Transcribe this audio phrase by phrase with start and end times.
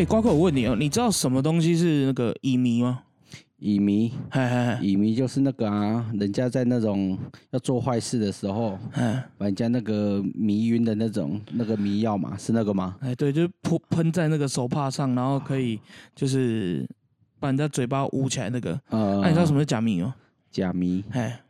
[0.00, 3.02] 哎，瓜哥，我问你哦，你知道什么东西是那个乙醚吗？
[3.58, 7.18] 乙醚，嘿嘿嘿，乙醚就是那个啊，人家在那种
[7.50, 12.96] 要做坏事的时候，嗯，把人家那个迷晕的那种那个迷药嘛，是那个吗？
[13.02, 15.78] 哎，对，就是喷喷在那个手帕上，然后可以
[16.16, 16.88] 就是
[17.38, 18.80] 把人家嘴巴捂起来那个。
[18.88, 20.14] 呃，那你知道什么是假迷哦？
[20.50, 21.04] 假迷？
[21.10, 21.42] 哎，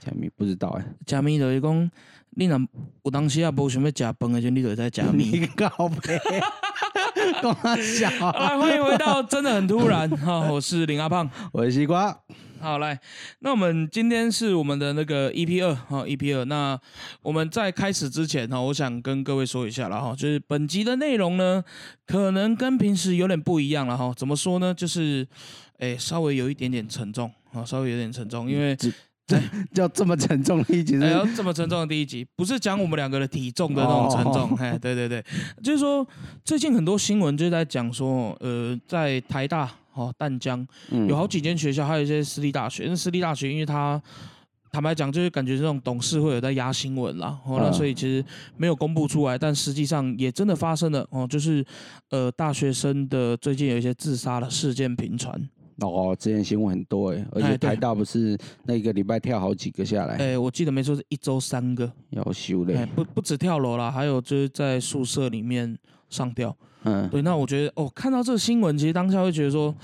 [0.00, 0.84] 假迷不知道哎。
[1.06, 1.90] 假迷就是讲，
[2.32, 2.60] 你若
[3.04, 5.30] 有当时啊无想要食饭的时候，你就会在假迷。
[5.30, 5.66] 你告
[7.32, 8.08] 白， 跟我笑。
[8.32, 11.28] 来，欢迎回到真的很突然 哈，我是林阿胖。
[11.52, 12.16] 我是西瓜。
[12.58, 12.98] 好，来，
[13.40, 16.44] 那我们今天是我们的那个 EP 二哈，EP 二。
[16.46, 16.78] 那
[17.22, 21.62] 我们在开始之前哈，我想跟各位说一下了哈，就是本集的内容呢，
[22.06, 24.12] 可能跟平时有点不一样了哈。
[24.16, 24.72] 怎么说呢？
[24.72, 25.26] 就是，
[25.78, 28.76] 哎，稍微有一点点沉重啊，稍微有点沉重，因为
[29.26, 29.38] 这
[29.74, 35.24] 叫 这么沉重的一集，哎呦，这么沉重的第一集，不是讲我们两个的体重的那种沉重，哎，对对对，
[35.62, 36.06] 就是说
[36.44, 39.70] 最近很多新闻就在讲说，呃，在台大。
[39.96, 40.62] 哦，淡江
[41.08, 42.84] 有好几间学校，还有一些私立大学。
[42.86, 43.98] 那私立大学，因为它
[44.70, 48.22] 坦白讲，就是感觉这种董事会有在压新闻啦，哦，那所以其实
[48.58, 51.64] 没有公布出来，但实际上也真的发生了哦，就是
[52.10, 55.48] 呃大学生的最近有一些自杀的事件频传。
[55.80, 60.16] 哦，之前新闻很多哎，而且台大不是那个礼拜跳好几个下来？
[60.16, 62.86] 哎，我记得没错，是一周三个要修嘞。
[62.94, 65.76] 不不止跳楼啦，还有就是在宿舍里面
[66.08, 66.56] 上吊。
[66.84, 69.74] 嗯，对，那我觉得哦，看到这个新闻，其实当下会觉得说，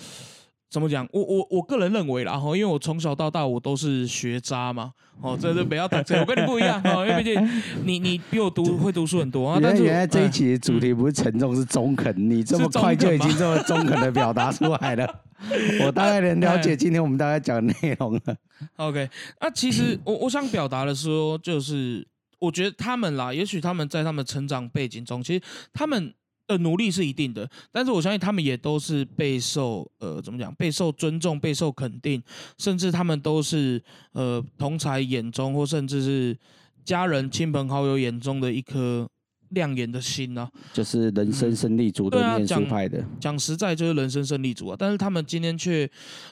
[0.71, 1.07] 怎么讲？
[1.13, 9.59] 我我我个人认为啦，哈，因为我从小到大我都是学渣嘛，哦，这这不要打这， 我跟你不一样哦，因为毕竟你你比我读会读书很多啊。
[9.61, 15.21] 但是原来这一期的主题不是沉重，是中肯，你这么快就已经这么中肯的表达出来了，
[15.85, 18.37] 我大概能了解今天我们大概讲的内容了。
[18.77, 19.09] OK，
[19.41, 22.07] 那其实我我想表达的说，就是
[22.39, 25.43] 我觉得他们啦，也许他们在他们成长背景中，其实
[25.73, 26.15] 他们。
[26.49, 32.21] 的努力是一定的，但是我相信他们也都是备受呃怎么讲备受尊重、备受肯定，
[32.59, 36.37] 甚至他们都是呃同才眼中或甚至是
[36.85, 39.09] 家人、亲朋好友眼中的一颗
[39.53, 43.05] 亮眼的心啊，就是人生胜利组的念书派的。
[43.21, 45.91] 讲实在就是人生胜利组啊，但是他们今天却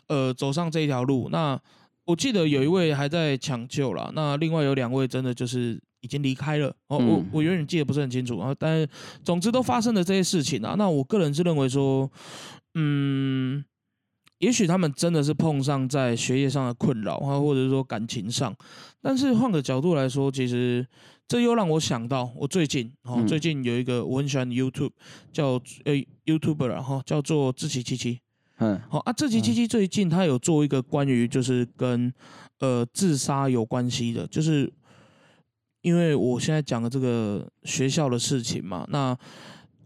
[0.09, 1.29] 呃走上这一条路。
[1.31, 1.61] 那
[2.05, 5.81] 我记得有一位还在抢救了，那另外有两位真的就是。
[6.03, 8.89] 已经离开了哦，我我有点记得不是很清楚啊，但是
[9.23, 10.75] 总之都发生了这些事情啊。
[10.79, 12.11] 那我个人是认为说，
[12.75, 13.63] 嗯，
[14.39, 18.57] 也许他们真的是碰上在学业上的困扰啊，或者说感情上。
[19.03, 20.87] 但是换个角度来说，其实
[21.31, 24.91] 这又让我想到，我最近哦，最近有一个我很喜欢的 YouTube
[25.33, 25.53] 叫
[25.85, 25.95] 呃
[26.27, 28.19] YouTuber 然后叫做志奇七七，
[28.59, 32.13] 嗯，好啊，志奇七七最近他有做一个关于就是跟
[32.59, 34.69] 呃自杀有关系的，就是。
[35.83, 39.17] 因为我现在讲的这个学校的事情嘛，那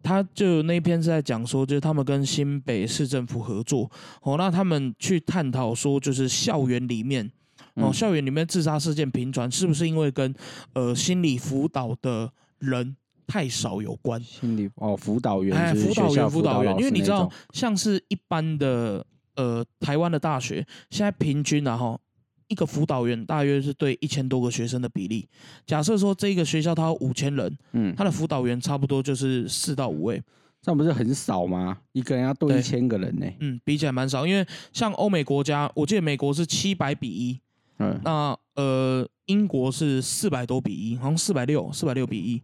[0.03, 3.89] 他就那篇是在讲说，就是他们跟新北市政府合作，
[4.23, 7.31] 哦，那他们去探讨说，就是校园里面，
[7.75, 10.35] 哦，校园里面自杀事件频传，是不是因为跟
[10.75, 12.97] 呃心理辅导的人
[13.27, 14.23] 太少有关？
[14.23, 19.05] 心理哦，辅导员，哎，辅导员，辅导员，因为你知道，像是一般的
[19.37, 22.01] 呃台湾的大学，现在平均啊后。
[22.47, 25.27] 一个辅导员大约是对一千多个学生的比例。
[25.67, 30.23] 假设说这个学校它有五千人，嗯，他的辅导员差不多就是四到五位，
[30.61, 31.79] 这样不是很少吗？
[31.93, 33.27] 一个人要对一千个人呢？
[33.41, 34.27] 嗯，比起来蛮少。
[34.27, 37.41] 因为像欧美国家，我记得美国是七百比一，
[37.79, 42.43] 嗯，那呃英国是四百多比一，好像四百六，四百六比一。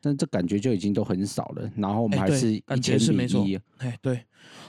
[0.00, 1.70] 但这感觉就已经都很少了。
[1.76, 3.44] 然后我们还是感觉是没错，
[3.78, 4.24] 哎对，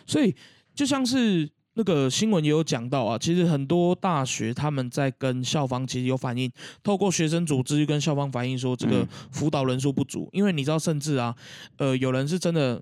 [0.05, 0.35] 所以
[0.73, 1.49] 就像是。
[1.77, 6.49] 那个新闻也有讲到啊，其实很多大学他们在跟校方其实有反映，
[6.81, 11.35] 透过学生组织跟校方反映说这个辅导人数不足，因为你知道，甚至啊，
[11.75, 12.81] 呃，有人是真的，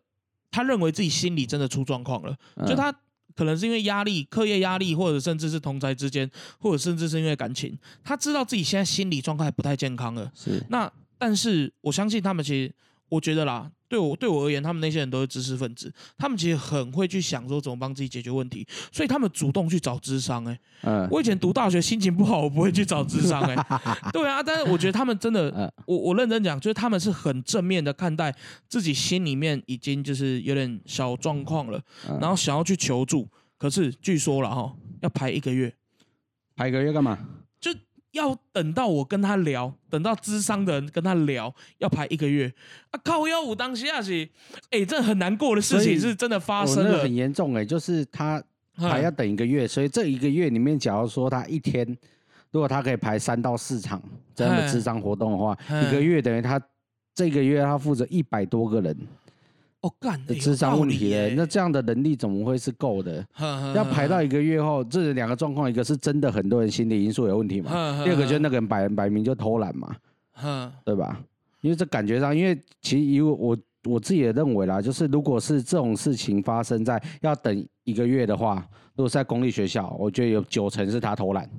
[0.51, 2.93] 他认为自己心里真的出状况了，就他
[3.35, 10.31] 可能是因为压力、课业压力，或者甚至是同才之间，或者甚至是因为感情，他知道自己现在心理状态不太健康了。
[10.35, 12.73] 是，那但是我相信他们其实，
[13.09, 13.71] 我觉得啦。
[13.89, 20.43] 对我对我而言，他们那些人都是知识分子，他们其实很会去想说怎么帮自己解决问题，所以他们主动去找智商。
[20.45, 23.43] 哎，嗯，我以前读大学心情不好，我不会去找智商。
[23.43, 23.55] 哎，
[24.11, 28.35] 对啊，但是我觉得他们真的，我我认真讲，就是他们是很正面的看待
[28.67, 31.79] 自己心里面已经就是有点小状况了，
[32.19, 33.29] 然后想要去求助，
[33.59, 35.71] 可是据说了哈，要排一个月，
[36.55, 37.19] 排一个月干嘛？
[38.13, 38.23] 就。
[38.23, 42.53] 要等到我跟他聊，等到智商的人跟他聊，要排一个月。
[42.91, 43.01] 啊！
[43.03, 44.29] 靠，幺五当下是，
[44.69, 48.41] 哎，这很难过的事情是真的发生了，很严重哎，就是他
[48.77, 51.85] 还要等一个月，所以这一个月里面，假如说他一天，
[52.51, 53.99] 如果他可以排三到四场
[54.35, 56.61] 这样的智商活动的话，一个月等于他
[57.15, 58.95] 这个月他负责一百多个人
[59.83, 63.25] 哦干，智商问题嘞，那这样的能力怎么会是够的？
[63.75, 67.69] 要排到一个月后，这两个状况，一个是真的很多人心理因素有问题嘛，
[68.05, 69.93] 第二个就是那个人摆摆明就偷懒嘛，
[70.85, 71.19] 对吧？
[71.59, 78.65] 因为这感觉上，因为其实因为我我自己也认为啦，就是如果是这种事情发生在要等一个月的话，
[78.95, 81.49] 如果是在公立学校，我觉得有九成是他偷懒。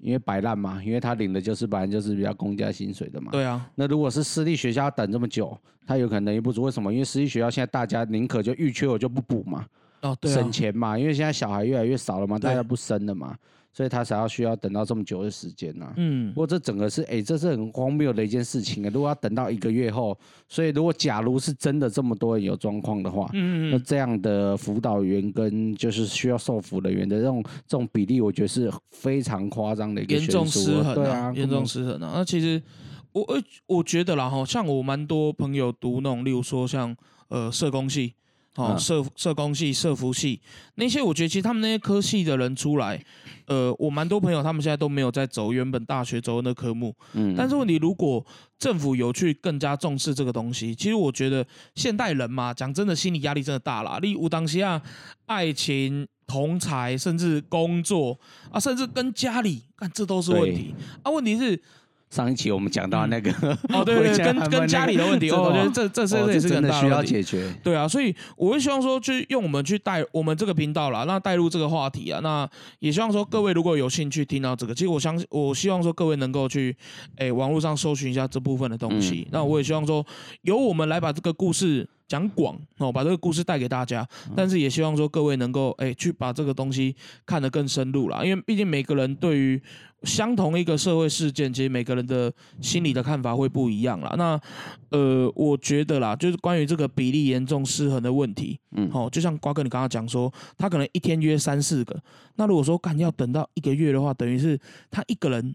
[0.00, 3.30] 因为摆烂嘛，因为他领的就是本来就是比较公家薪水的嘛。
[3.32, 3.70] 对啊。
[3.74, 5.56] 那如果是私立学校等这么久，
[5.86, 6.62] 他有可能也不足。
[6.62, 6.92] 为什么？
[6.92, 9.66] 因为私立学校现在大家宁可就预缺我就不补嘛。
[10.02, 10.32] 哦，对。
[10.32, 13.36] 省钱嘛，因为现在小孩越来越少了嘛，大家不生了嘛。
[13.72, 15.92] 所以他才要需要等到这么久的时间呐。
[15.96, 16.32] 嗯。
[16.32, 18.90] 不过这整个是，哎，这是很荒谬的一件事情啊！
[18.92, 20.18] 如果要等到一个月后，
[20.48, 32.12] 所以如果假如是真的这么多人有状况的话，嗯嗯，那这样的辅导员跟就是需要受辅的员的这种这种比例，我觉得是非常夸张的一个严重失衡，对啊，严重失衡啊。
[32.16, 32.62] 那其实
[33.12, 36.96] 我我我觉得啦哈，像我蛮多朋友读那种，例如说像
[37.28, 38.14] 呃社工系。
[38.56, 40.40] 哦，社社工系、社服系
[40.74, 43.02] 那些，我觉得其实他们那些科系的人出来，
[43.46, 46.94] 呃，我蛮多朋友他们现在都没有在走原本大学走的那科目。
[47.12, 48.24] 嗯，但是问题如果
[48.58, 54.00] 政府有去更加重视这个东西，其实我觉得现代人嘛，讲真的，心理压力真的大了。
[54.00, 54.82] 例如当下
[55.26, 58.18] 爱情、同才，甚至工作
[58.50, 60.74] 啊，甚至跟家里，看这都是问题
[61.04, 61.10] 啊。
[61.10, 61.62] 问题是。
[62.10, 63.30] 上一期我们讲到那个
[63.72, 67.54] 哦，对对，跟跟家里的问题，我觉得这这是这也是真的需要解决。
[67.62, 72.48] 对啊，所以我会希望说，去用我们去带我们这个频道啦，那带入这个话题啊，那
[72.80, 76.76] 也希望说各位如果有兴趣听到这个，其实我相信，我希望说各位能够去
[77.16, 79.28] 诶网络上搜寻一下这部分的东西。
[79.30, 80.04] 那我也希望说，
[80.42, 81.88] 由我们来把这个故事。
[82.10, 84.04] 讲广哦，把这个故事带给大家，
[84.34, 89.62] 但是也希望说各位能够哎去把这个东西看得更深入啦，因为毕竟每个人对于
[90.02, 94.16] 相同一个社会事件，其实每个人的心理的看法会不一样啦。
[94.18, 94.40] 那
[94.90, 102.02] 呃，我觉得啦，就是关于这个比例严重失衡的问题，嗯，好，就像瓜哥你刚刚讲说，他可能一天约三四个，
[102.34, 104.58] 那如果说干要等到一个月的话，等于是
[104.90, 105.54] 他一个人。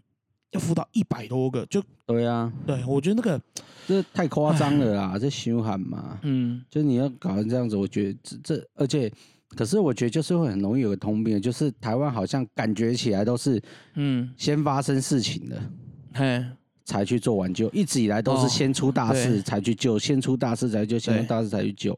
[0.56, 3.40] 要辅导一百多个，就对啊，对我觉得那个
[3.86, 9.12] 这太夸张了啦，这凶悍嘛，嗯，就是你要搞成这样子，我觉得这这，而且
[9.50, 13.62] 可是我觉得就是会很容易有个通病，就是台湾好像感觉起来都是，
[13.94, 15.62] 嗯，先发生事情的，
[16.14, 16.44] 嘿，
[16.84, 21.96] 才去做挽救，一直以来都是先出大事才去救，先出大事才救，先出大事才去救。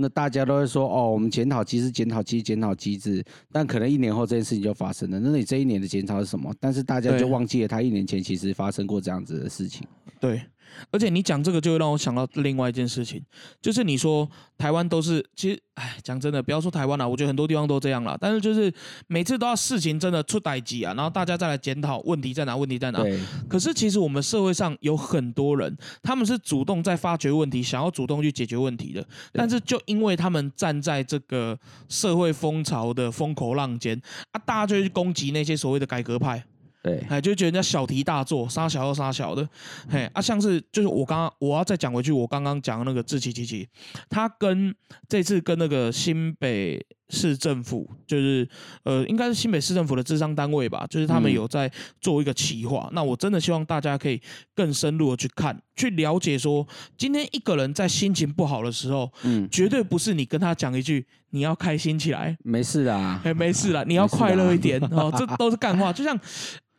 [0.00, 5.18] 那大家都会说哦，我们检讨机制，检讨机制，检讨机制，但可能一年后这件事情就发生了。
[5.18, 6.54] 那你这一年的检讨是什么？
[6.60, 9.84] 但是大家就忘记了，他一年前其实发生过这样子的事情。
[10.20, 10.42] 对。
[10.90, 13.20] 而且你讲这个就会让我想到另外一件事情，
[13.60, 14.28] 就是你说
[14.58, 18.16] 台湾都是，其实，哎，讲真的，不要说台湾了，我觉得很多地方都这样了。
[18.20, 18.72] 但是就是
[19.06, 23.02] 每次都要事情真的出歹机啊，然后大家再来检讨问题在哪，问题在哪。
[23.48, 29.04] 可是其实我们社会上有很多人，他们是主动在发掘问题，想要主动去解决问题的。
[29.32, 33.98] 但是就因为他们站在这个社会风潮的风口浪尖
[34.32, 36.44] 啊，大家就去攻击那些所谓的改革派。
[36.82, 39.48] 对，哎，就觉得人家小题大做，杀小又杀小的，
[39.90, 43.68] 嘿，啊，像是就是我刚刚我要再讲回去，我刚刚讲的那个志奇奇奇，
[44.08, 44.74] 他跟
[45.08, 48.48] 这次跟那个新北市政府，就是
[48.84, 52.88] 呃，应该是新北市政府的智商单位吧，就是他们有在做一个企划。
[52.92, 54.20] 那我真的希望大家可以
[54.54, 66.18] 更深入的去看，去了解说，今天一个人在心情不好的时候，嗯，绝对不是你跟他讲一句你要开心起来，没事啦， 哎，没事啦，你要快乐一点 哦，这都是干话，就像。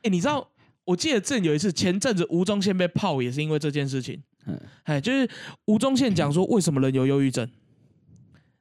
[0.01, 0.47] 哎，你知道？
[0.85, 4.23] 我记得阵有一次，前阵子吴宗宪被泡，也是因为这件事情。
[4.45, 5.29] 嗯，哎，就是
[5.65, 7.45] 吴宗宪讲说，为什么人有忧郁症？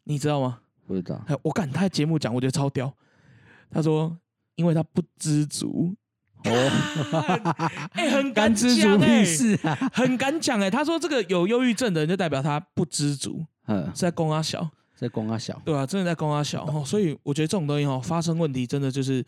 [0.03, 0.59] 你知道吗？
[0.89, 1.23] 不知道。
[1.29, 2.93] 哎，我看他节目讲，我觉得超屌。
[3.71, 4.17] 他说，
[4.57, 5.95] 因为他不知足。
[6.45, 6.51] 哦，
[7.93, 9.25] 哎，很敢讲哎，
[9.93, 10.71] 很敢讲哎。
[10.71, 13.45] 他说，这个有忧郁症的人，就代表他不知足。
[13.67, 14.71] 嗯，是在供阿小。
[14.99, 19.25] 在公阿小，对啊，真的在公阿小哦，所以我觉得这种东西哦，发生问题真的就是，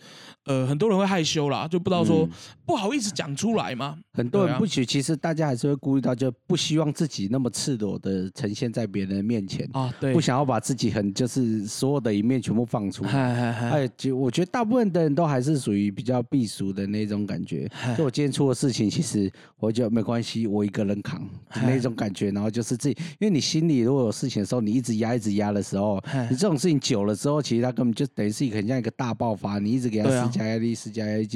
[0.46, 2.28] 呃，很多人会害羞啦，就不知道说
[2.66, 3.96] 不好意思讲出来嘛。
[4.12, 13.04] 很多人不许，其实大家还是会顾虑到，就不希望自己那么赤裸的呈现在别人面前啊，对，不想要把自己很就是所有的一面全部放出。
[13.04, 17.70] 哎，就我觉得大部分的人都还是属于比较避俗的那种感觉。
[17.96, 21.24] 就我今天出的事情，其实我觉得没关系，我一个人扛
[21.54, 22.30] 那种感觉。
[22.32, 29.58] 然后就是自己，因为你心里如果有事情的时候，你一直压，一直压的时候，你这种事情久了之后，其实他根本就等于是很像一个大爆发。
[29.58, 31.26] 你一直给他施加压力，施加压力，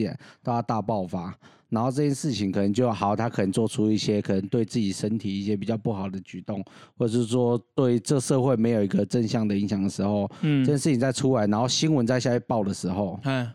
[0.42, 1.36] 到他大爆发。
[1.70, 6.64] 然后这件事情可能就好，他可能做出一些可能对自己身体一些比较不好的举动，
[6.96, 13.50] 或者是说对这社会没有一个正向的影响的时候，嗯，这件事情再出来，然后新闻再下去报的时候，嗯，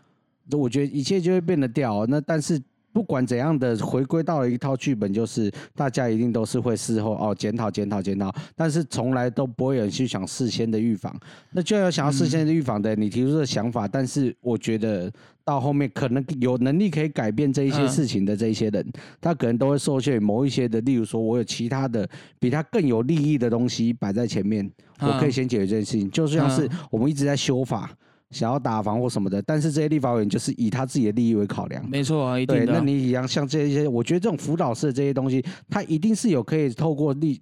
[0.52, 2.04] 我觉得一切就会变得掉。
[2.06, 2.60] 那但是
[2.92, 11.14] 不管怎样的，回归到了一套剧本，就是大家一定都是会事后哦检讨、检讨、检讨，但是从来都不会有人去想事先的预防。
[11.52, 15.10] 那就要想要事先的预防的，你提出的想法，但是我觉得
[15.44, 18.84] 到后面可能有能力可以改变这一些事情的这一些人，
[19.20, 24.68] 他可能都会受限于某一些的，例如说我有其他的比他更有利益的东西摆在前面，
[25.00, 27.90] 我可以先解决这件事情，就像是我们一直在修法。
[28.30, 31.88] 想要打防或什么的，但是这些立法委员就是以他自己的利益为考量。
[31.90, 32.72] 没错啊，一定的。
[32.72, 37.40] 那你一样像这些，我觉得这种辅导式的这些东西，它一定是有可以透过立，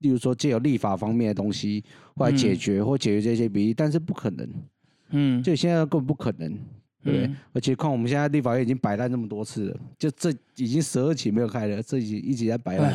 [0.00, 1.82] 例如说借由立法方面的东西
[2.16, 4.48] 来解决或解决这些比例，但是不可能。
[5.10, 6.50] 嗯，就现在根本不可能，
[7.02, 7.30] 对不对？
[7.54, 12.92] 而且看我们现在立法院已经摆烂这么多次了，就这已经十二期没有开了，这已一直在摆烂。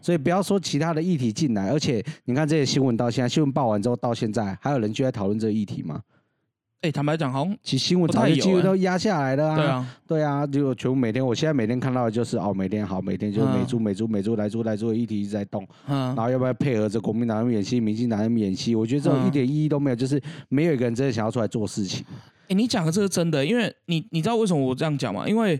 [0.00, 6.00] 所以不要说其他的议题进来，而且你看这些新闻到现在，新闻报完之后到现在，还有人就在讨论这个议题吗？
[6.84, 9.56] 哎，坦白讲，好像其实新闻早就几乎都压下来了啊。
[9.56, 15.66] 对啊，对啊，就全部每天，我现在每天看到的就是哦，每天好，每天就是美猪、美猪、美猪来猪来猪的议题一直在动。
[15.86, 16.14] 嗯。
[16.14, 18.74] 然后要不要配合着国民党演戏、民进党演戏？
[18.74, 22.04] 我觉得这种一点意义都没有，就是没有一个人真的想要出来做事情。
[22.48, 25.26] 哎，你讲的这是真的，因为你你知道为什么我这样讲吗？
[25.26, 25.58] 因为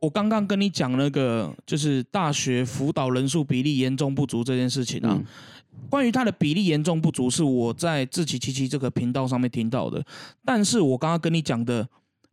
[0.00, 5.16] 我刚刚跟你讲那个，就是大学辅导人数比例严重不足这件事情啊。
[5.88, 10.04] 关于它的比例严重不足，是我在自奇七七这个频道上面听到的。
[10.44, 11.88] 但是我刚刚跟你讲的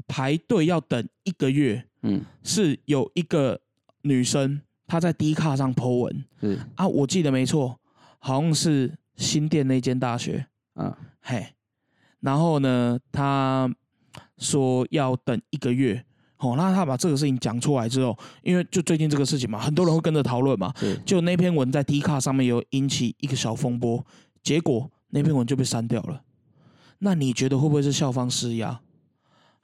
[0.08, 3.60] 排队要等一个月，嗯，是有一个
[4.04, 7.80] 女生她在 D 卡上 po 文，嗯啊，我记得没错，
[8.20, 10.98] 好像是新店那间大学，啊。
[11.22, 11.48] 嘿，
[12.20, 13.74] 然后呢，她
[14.38, 16.06] 说要等一个月。
[16.38, 20.74] 哦，那他把这个事情讲出来之后，因为就最近这个事情嘛，很多人会跟着讨论嘛。
[21.06, 24.06] 就那篇文在 D 卡上面有引起一个小风波，
[24.44, 26.22] 结果那篇文就被删掉了。
[27.00, 28.80] 那你觉得会不会是校方施压？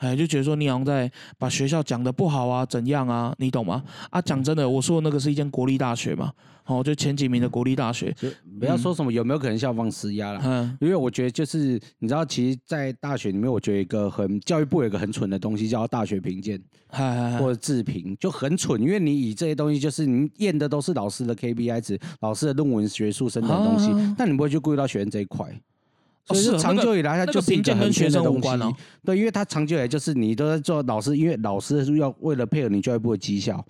[0.04, 3.34] 哎，就觉得说你好像在把学校讲的不好啊，怎样啊？
[3.38, 3.82] 你懂吗？
[4.10, 6.34] 啊，讲真的，我说的那个是一间国立大学嘛，
[6.66, 8.14] 哦，就前几名的国立大学。
[8.60, 16.62] 不要说什么有没有可能校方施压了，嗯，因为我觉得就是你知道，其实，在大学里面，我觉得一个很教育部有一个很蠢的东西叫大学评鉴，
[17.40, 25.48] 或者自评，就很蠢，因为你以这些东西就是你验的都是老师的 KPI 值、老师的论文学术生的东西，但你不会去顾虑到学生这一块。
[26.26, 28.76] 所以长久以来，它就是一个很学生的东西。
[29.04, 33.64] 对，因为它长久以来就是你都在做老师，因为老师是要为了配合你教育部的绩效，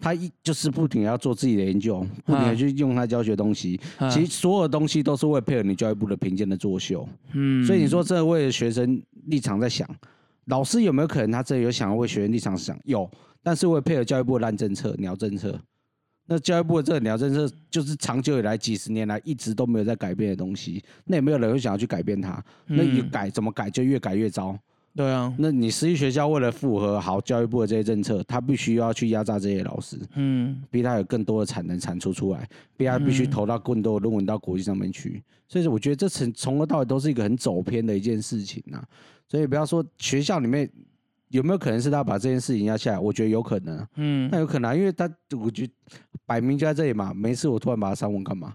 [0.00, 3.80] 他一就是不停要做自己的研究，不停去用他教学东西。
[4.10, 7.08] 其实所有东西都是为了配合你教育部的评鉴的作秀。
[7.32, 9.88] 嗯，所以你说这为了学生立场在想，
[10.46, 12.76] 老师有没有可能他这里有想要为学生立场想？
[12.84, 13.08] 有，
[13.42, 15.56] 但是为了配合教育部的烂政策、鸟政策。
[16.26, 20.82] 那教育部的这个鸟政策，就是长久以来几十年来一直都没有在改变的东西。
[21.04, 22.42] 那也没有人会想要去改变它。
[22.64, 24.58] 那你改怎么改，就越改越糟。
[24.96, 25.34] 对啊。
[25.38, 35.22] 那你私立学校为了符合好教育部的这些政策，他必须要去压榨这些老师，嗯，逼他有更多的产能产出出来，逼他必须投到更多的论文到国际上面去。
[35.46, 38.82] 所以说，我觉得这从从头到尾都是一个很走偏的一件事情呐。
[39.28, 40.70] 所以不要说学校里面。
[41.34, 42.98] 有没有可能是他把这件事情压下来？
[42.98, 43.84] 我觉得有可能。
[43.96, 45.72] 嗯，那有可能，因为他我觉得
[46.24, 48.54] 摆明就在这里嘛，没事，我突然把他删文干嘛？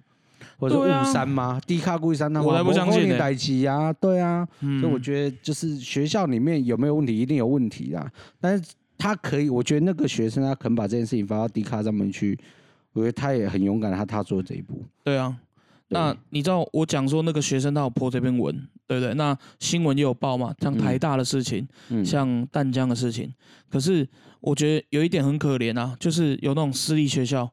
[0.57, 1.59] 或者误删吗？
[1.67, 2.45] 低卡故意删他吗？
[2.45, 4.47] 我才不相信代机呀，对啊。
[4.61, 8.09] 所以我觉得就是学校里面有没有问题，一定有问题啊。
[8.39, 12.39] 但是他可以，我觉得那个学生他肯把这件事情发到低卡上面去，
[12.93, 14.85] 我觉得他也很勇敢，他踏出了这一步。
[15.03, 15.37] 对啊。
[15.89, 18.55] 那你知道我讲说那个学生他有泼这篇文，
[18.89, 19.13] 对不对？
[19.13, 21.67] 那新闻也有报嘛，像台大的事情，
[22.03, 23.31] 像淡江的事情。
[23.69, 24.07] 可是
[24.41, 27.47] 我觉得有一点很可怜啊，就是有那种私立学校，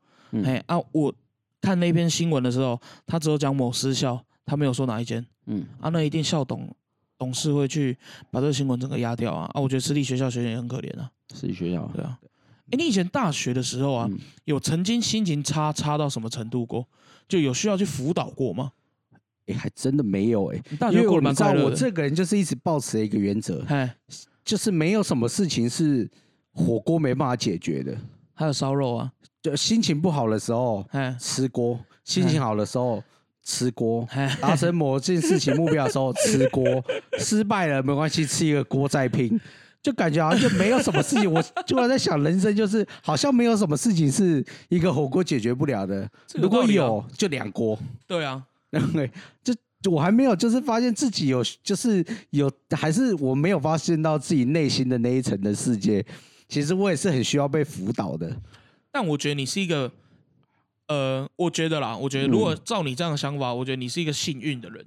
[0.45, 1.15] 哎啊，我
[1.61, 5.23] 看那篇新闻的时候，他只有讲某私校，他没有说哪一间。
[5.45, 6.75] 嗯，啊，那一定校董
[7.19, 7.95] 董事会去
[8.31, 9.51] 把这个新闻整个压掉啊！
[9.53, 11.11] 啊，我觉得私立学校学生也很可怜啊。
[11.35, 12.19] 私立学校，对啊。
[12.71, 14.09] 哎，你以前大学的时候啊，
[14.47, 16.89] 有曾经心情差差到什么程度过？
[17.29, 18.73] 就有需要去辅导过吗？
[19.47, 20.63] 哎，还真的没有哎。
[20.79, 23.65] 大学过得蛮快乐我这个人就是一直保持一个原则，
[24.45, 26.09] 就是没有什么事情是
[26.53, 27.97] 火锅没办法解决的。
[28.35, 29.11] 还有烧肉啊，
[29.43, 30.87] 就心情不好的时候
[31.19, 33.03] 吃锅，心情好的时候
[33.43, 34.07] 吃锅，
[34.41, 36.65] 达成某件事情目标的时候吃锅，
[37.19, 39.41] 失败了没关系，吃一个锅再拼。
[39.83, 46.11] 就感觉好像就没有什么事情，我突然在想，人生就是好像没有什么事情是一个火锅解决不了的。
[46.35, 47.79] 如果有，就两锅。
[48.05, 49.11] 对啊，对，
[49.43, 56.05] 就我还没有，就是发现自己有，就是有，还是我没有发现到自己内心的那一层的世界。
[56.49, 58.37] 其实我也是很需要被辅导的。
[58.91, 59.91] 但我觉得你是一个，
[60.89, 64.85] 呃，我觉得啦，我觉得如果照你这样的想法，我觉得你是一个幸运的人。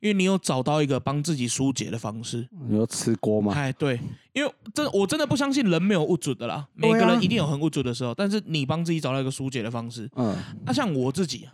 [0.00, 2.48] 因为你有找到一个帮自己疏解的方式。
[2.70, 3.52] 你要吃锅吗？
[3.52, 4.00] 哎，对，
[4.32, 10.08] 因为真我真的不相信人没有物主的啦，每个人一定有很物主的时候，但是你帮自己找到一个疏解的方式。
[10.16, 10.34] 嗯，
[10.64, 11.46] 那像我自己，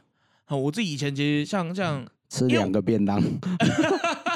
[0.49, 3.23] 我自己以前其实像这样吃两个便当，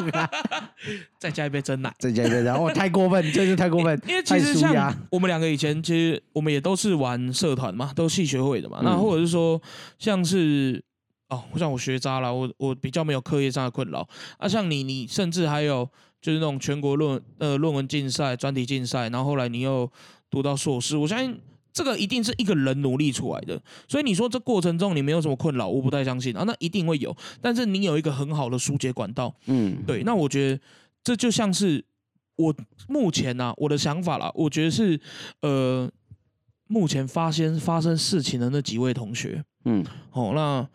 [1.19, 4.01] 再加一杯真奶，再加一杯真奶，哦，太过分，真是太过分。
[4.09, 9.61] 因为其实像我们两个以前，其实我们也都是玩社团嘛，都系学会的嘛，那或者是说
[9.99, 10.83] 像是。
[11.31, 14.05] 哦，像我学渣了，我我比较没有课业上的困扰
[14.37, 14.49] 啊。
[14.49, 15.89] 像你，你甚至还有
[16.21, 19.89] 就是那种全国论呃论文竞赛、专题竞赛，然后后来你又
[20.29, 21.39] 读到硕士，我相信
[21.73, 23.61] 这个一定是一个人努力出来的。
[23.89, 26.45] 所以你说这过程中你没有什么困扰，我不太相信啊。
[26.45, 30.03] 那一定会有，但是你有一个很好的疏解管道，嗯，对。
[30.03, 30.61] 那我觉得
[31.03, 31.85] 这就像是
[32.37, 32.55] 我
[32.89, 35.01] 目前呢我的想法啦，我觉得是
[35.43, 35.91] 呃
[36.67, 40.69] 目前发生发生事情的那几位同学，嗯，好那。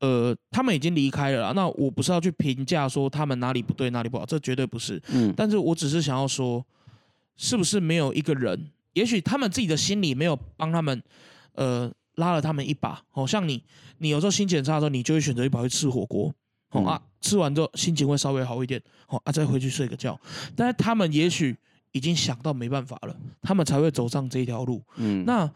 [0.00, 5.02] 呃，他们已经离开了，那我不是要去评价说他们哪里不对哪里不好，这绝对不是。
[5.08, 6.62] 嗯，但是我只是想要说，
[7.38, 11.02] 是不是没有一个人，也许他们自己的心里没有帮他们，
[11.52, 13.02] 呃，拉了他们一把。
[13.12, 13.62] 哦，像你，
[13.98, 16.34] 你有时候心情差的时候，你就会选择一跑去吃火锅，
[16.70, 20.18] 哦啊，吃完之后心情会稍微好一点，哦啊，再回去睡个觉。
[20.56, 21.54] 但是他们也许
[21.92, 24.82] 已经想到没办法了，他们才会走上这一条路。
[24.96, 25.50] 嗯，那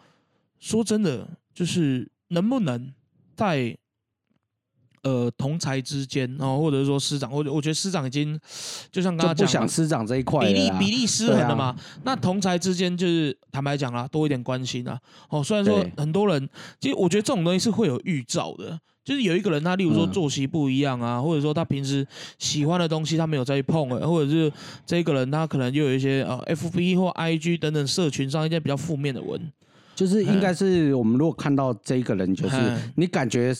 [0.59, 2.93] 说真的，就是能不能
[3.35, 3.75] 在
[5.03, 8.39] 呃，同才之间哦，或者是说师长，我我觉得师长已经
[8.93, 11.75] 就像刚刚讲，不想师长这一块比例比例失衡了嘛。
[12.05, 15.01] 那同才之间就是坦白讲啦，多一点关心啊。
[15.31, 16.47] 哦，虽然说很多人，
[16.79, 22.07] 其实我觉得这种东西是会有预兆的，就是有一个人他例如说作息不一样啊，或者说他平时
[22.39, 24.53] 喜欢的东西他没有再去碰了，或者是
[24.85, 29.41] 这个人他可能又有一些呃 F B 或 I G 等等社群上一些比较负面的文，
[29.95, 32.57] 就是应该是我们如果看到这一个人，就是
[32.97, 33.55] 你感觉。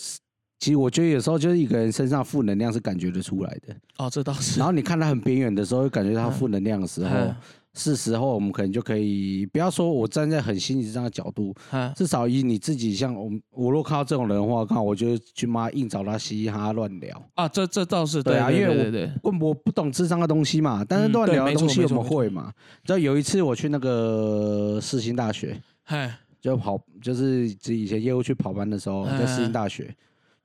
[0.61, 4.59] 其实我觉得有时候就是一个人身上负能量是感觉得出来的哦，这倒是。
[4.59, 7.09] 然后你看他很边缘的时候，感觉他负能量的时候，
[7.73, 11.51] 是时候我们可能就可以不要说我站在很心理上的角度，
[11.95, 22.53] 至少以你自己像我，我若看到这种人的话，看我就去妈硬找他嘻嘻哈哈乱聊啊，这这倒是对啊，因为我我不懂智商的东西嘛，但是乱聊的东西我们会嘛。
[22.83, 29.91] 知道有一次我去那个世新大学，嗨，就跑就是以前业务去跑班的时候，在世新大学。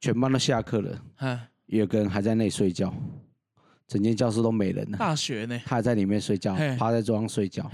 [0.00, 2.94] 全班都下课了，有个人还在那里睡觉，
[3.88, 4.98] 整间教室都没人了。
[4.98, 5.61] 大学呢？
[5.64, 7.70] 他还在里面睡觉，趴在桌上睡觉。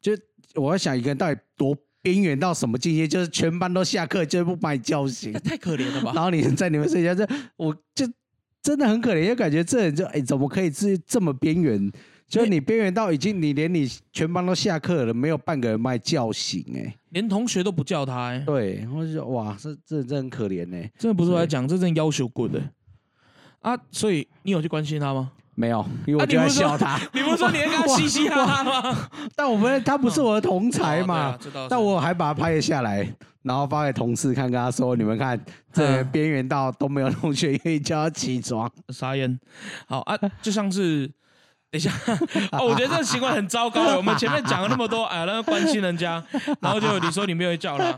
[0.00, 0.12] 就
[0.54, 3.06] 我在想，一个人到底多边缘到什么境界？
[3.06, 6.12] 就是全班都下课，就不把你叫醒，太可怜了吧？
[6.14, 8.06] 然后你在里面睡觉，这我就
[8.62, 11.90] 真的很可怜，就感觉这人就哎，怎么可以至这么边缘？
[12.30, 22.62] 就是你边缘到已经，你连你全班都下课了，没有半个人把你叫醒，哎，连同学都不叫他，哎，对，我就哇，这这这很可怜呢，真的不是来讲，这真要求过的
[23.58, 25.32] 啊，所以你有去关心他吗？
[25.56, 26.96] 没有，因为我就在笑他。
[27.12, 29.10] 你不是说你跟他嘻嘻哈哈吗？
[29.34, 31.36] 但我们他不是我的同才嘛，
[31.68, 33.06] 但我还把他拍了下来，
[33.42, 35.38] 然后发给同事看，跟他说：“你们看，
[35.72, 39.38] 这边缘到都没有同学愿意叫他起床。”傻眼。
[39.88, 41.10] 好啊，就像是。
[41.70, 41.90] 等一下，
[42.52, 43.96] 哦，我觉得这个行为很糟糕。
[43.96, 46.22] 我们前面讲了那么多，哎，那个关心人家，
[46.60, 47.96] 然后就你说你没有叫他，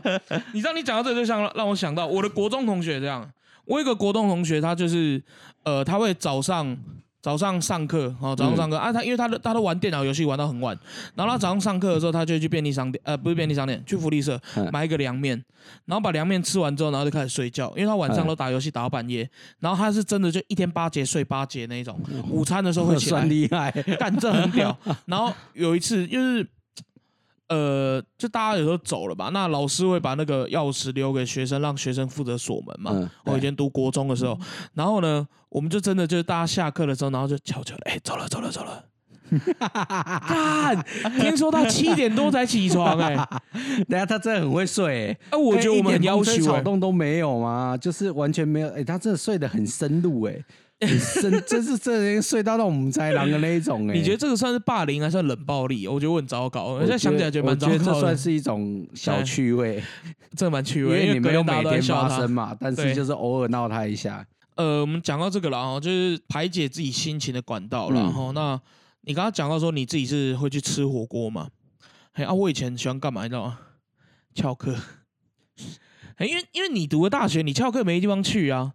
[0.53, 3.27] 你知道你讲到这个就像让我想到我的国中同学这样，
[3.65, 5.23] 我有个国中同学，他就是，
[5.63, 6.77] 呃，他会早上。
[7.23, 8.75] 早上上课，哦，早上上课。
[8.75, 10.77] 啊，他因为他的他都玩电脑游戏玩到很晚，
[11.15, 14.37] 然后他早上上课的时候，他就去便利商店，呃，不是便利商店，去福利社
[14.73, 15.41] 买一个凉面，
[15.85, 19.27] 然后把凉面吃完之后，然后就开始睡觉，因为他晚上都打游戏打到半夜，
[19.59, 21.97] 然后他是真的就一天八节睡八节那种，
[22.29, 26.45] 午餐的时候会起来， 厉害，干这很屌，然后有一次就是。
[27.49, 33.11] 呃，就大家有时候走了吧，那老师会把那个钥匙留给学生，让学生负责锁门嘛。
[33.25, 34.37] 我以前读国中的时候，
[34.73, 38.85] 然后呢，我们就真的就是大家下课的时候，然后就悄悄的，哎，走了走了走了。
[40.29, 40.85] 干，
[41.19, 43.15] 听说他七点多才起床，哎，
[43.89, 47.75] 等下他真的很会睡，哎，我觉得我们要求草动都没有吗？
[47.75, 50.43] 就是完全没有，哎，他真的睡得很深入，哎。
[51.21, 55.87] 真真是这人睡到那种母豺狼的那一种哎， 你觉得这个算是霸凌还算冷暴力？
[55.87, 57.77] 我觉得我很糟糕，我现在想起来觉得蛮糟糕。
[57.77, 59.83] 这算是一种小趣味，
[60.35, 64.25] 这蛮趣味，因为你没有每天发生嘛，但是就是偶尔闹他一下。
[64.55, 68.31] 呃，我们讲到这个了哈，就是排解自己心情的管道了哈。
[68.35, 68.59] 那
[69.01, 71.49] 你刚刚讲到说你自己是会去吃火锅嘛？
[72.13, 73.59] 哎啊，我以前喜欢干嘛你知道吗？
[74.35, 74.75] 翘课。
[76.17, 78.73] 哎，因为因为你读的大学，你翘课没地方去啊。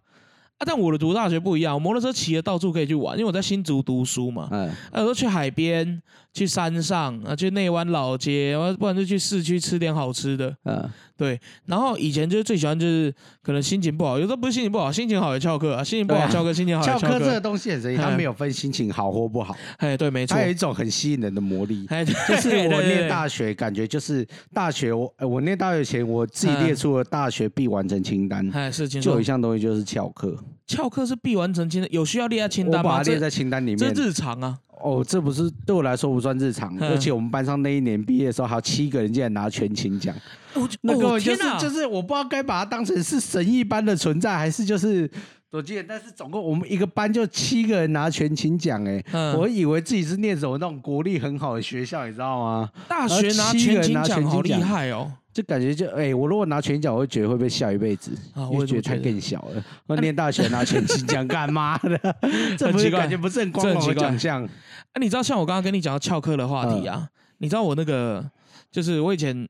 [0.59, 4.49] 啊，但我的读大学不一样，摩托车骑的到处可以去玩，因为我在新竹读书嘛。
[4.51, 6.01] 嗯，有时候去海边、
[6.33, 10.55] 去山上啊，去内湾老街，不然就去市区吃点好吃的。
[10.65, 10.87] 嗯，
[11.17, 16.99] 对，然后以前就是最喜欢就是可能心情不好，有时候不是心情不好，心情好也翘课啊，心情不好翘课，心情好翘课。
[16.99, 19.57] 翘课这个东西很神奇，它没有分心情好或不好。
[19.77, 21.85] 哎，对，没错，它有一种很吸引人的魔力。
[21.89, 28.47] 哎，就是我念大学，感觉就是大学，我我念大学前，我自己列出了大学必完成清单。
[28.53, 30.37] 哎，是，就有一项东西就是翘课。
[30.67, 32.91] 翘课是必完成清单，有需要列在清单吗？
[32.91, 33.77] 我把它列在清单里面。
[33.77, 34.57] 这日常啊。
[34.81, 40.15] 哦，这不是对我来说不算日常，而且我们班上那一年毕业的时候，还有七个人竟然拿全勤奖。
[40.81, 45.09] 那个就是就是我不知道该把它当成是神一般的存在，还是就是
[45.51, 49.03] 我记得，但是总共我们一个班就七个人拿全勤奖，哎，
[49.35, 52.69] 我以为自己是念什么那种国力很好的学校，你知道吗？
[52.87, 55.11] 大学拿全勤奖好厉害哦。
[55.31, 58.11] 就感觉就哎，我如果拿全奖，我会觉得会被笑一辈子。
[58.33, 59.63] 啊，我觉得太更小了。
[59.85, 62.15] 我念大学拿全勤奖干嘛的？
[62.57, 64.49] 这不是感觉不是很光荣的奖项？
[64.93, 67.09] 哎，你知道像我刚刚跟你讲到翘课的话题啊？
[67.37, 68.29] 你知道我那个
[68.71, 69.47] 就是我以前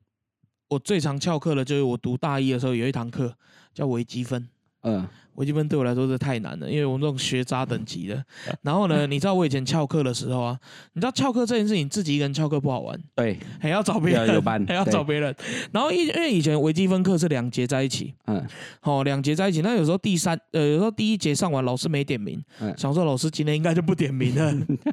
[0.68, 3.34] 我最常翘课的，就是我读大一的时候有一堂课
[3.74, 4.48] 叫微积分。
[4.82, 5.06] 嗯。
[5.40, 8.22] 微积分对我来说是太难了，因为我们这种学渣等级的。
[8.60, 10.58] 然后呢，你知道我以前翘课的时候啊，
[10.92, 15.34] 你知道翘课这件事情自己一个人翘课不好玩，对，还要找别人， 还要找别人。
[15.72, 18.46] 然后因因为以前微积分课是两节在一起，嗯，
[18.80, 19.62] 好，两节在一起。
[19.62, 22.38] 那有时候第三，呃，有时候第一节上完老师没点名，
[22.76, 24.52] 想说老师今天应该就不点名了。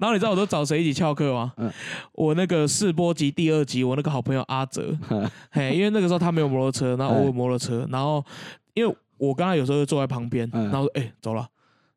[0.00, 1.52] 后你知道我都找谁一起翘课吗？
[2.14, 4.96] 我那个试播集第二集，我那个好朋友阿哲，
[5.50, 8.24] 嘿，因为那个时候他没有摩托车，然后我有摩托车，然后
[8.72, 8.96] 因为。
[9.18, 11.48] 我刚才有时候就坐在旁边，然后哎走了，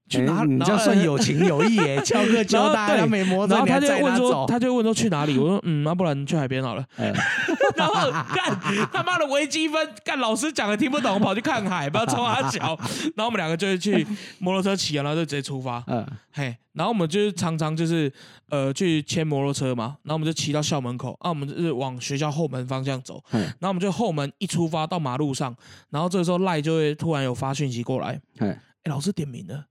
[0.10, 0.44] 去哪？
[0.44, 5.38] 你这算有情有义耶，翘课交代，然后他就问说，他就问说去哪里？
[5.38, 6.86] 我说嗯，那不然去海边好了。
[7.76, 7.94] 然后
[8.34, 8.58] 干
[8.92, 12.78] 他妈的微积分，干老师讲的听不懂，跑去看海，不要冲他脚。
[13.16, 14.06] 然后我们两个就去
[14.40, 15.84] 摩托车骑，然后就直接出发。
[15.88, 18.12] 嗯，嘿，然后我们就是常常就是
[18.50, 23.22] 呃去牵摩托车嘛，然后我们就骑到校门口，啊，我们就是往学校后门方向走。
[23.32, 25.56] 嗯，然后我们就后门一出发到马路上，
[25.90, 29.66] 然后这个时候赖就会突然有发讯息过来，哎，老师点名了。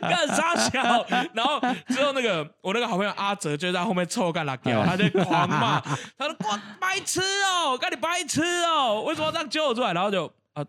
[0.00, 1.06] 干啥小？
[1.32, 5.80] 然后之后那个我那个好朋友阿哲就在后面臭干辣椒，他在狂骂，
[6.18, 10.64] 他说：“我白痴哦，干你白痴哦，为什么这样揪我出来？”然后就啊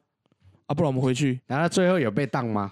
[0.68, 1.40] 啊，不然我们回去。
[1.48, 2.72] 然后最后有被当吗？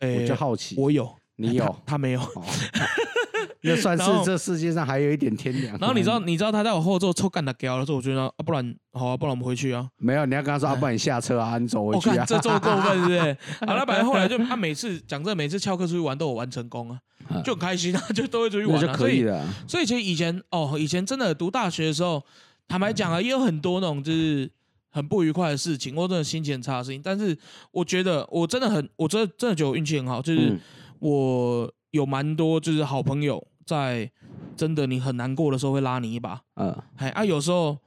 [0.00, 2.20] 呃，我就好奇，我有，你有，他没有。
[3.62, 5.76] 那算是这世界上还有一点天良。
[5.78, 9.88] 然后你知道，你知道他在我后座抽干的胶的时候，我觉得啊，不然好啊，不然我们回去啊。
[9.98, 12.24] 没有，你要跟他说啊，不然你下车啊， 你走回去啊。
[12.26, 13.36] 这这么过分是不是？
[13.66, 16.98] 好 了，反正后来就他每次讲这，每次翘课出去玩都有玩成功啊，
[17.44, 19.46] 就很开心啊，就都会出去玩就可以了。
[19.68, 22.22] 所以其实以前哦，以前真的读大学的时候，
[22.68, 24.50] 坦白讲啊，也有很多那种就是
[24.90, 27.00] 很不愉快的事情，或者心情很差的事情。
[27.02, 27.36] 但是
[27.70, 30.58] 我觉得我真的很，我真的真的觉得我运气很好，就是
[30.98, 33.46] 我有蛮多就是好朋友。
[33.66, 34.10] 在
[34.56, 37.78] 真的你很难过的时候会拉你一把，嗯，哎啊，有时候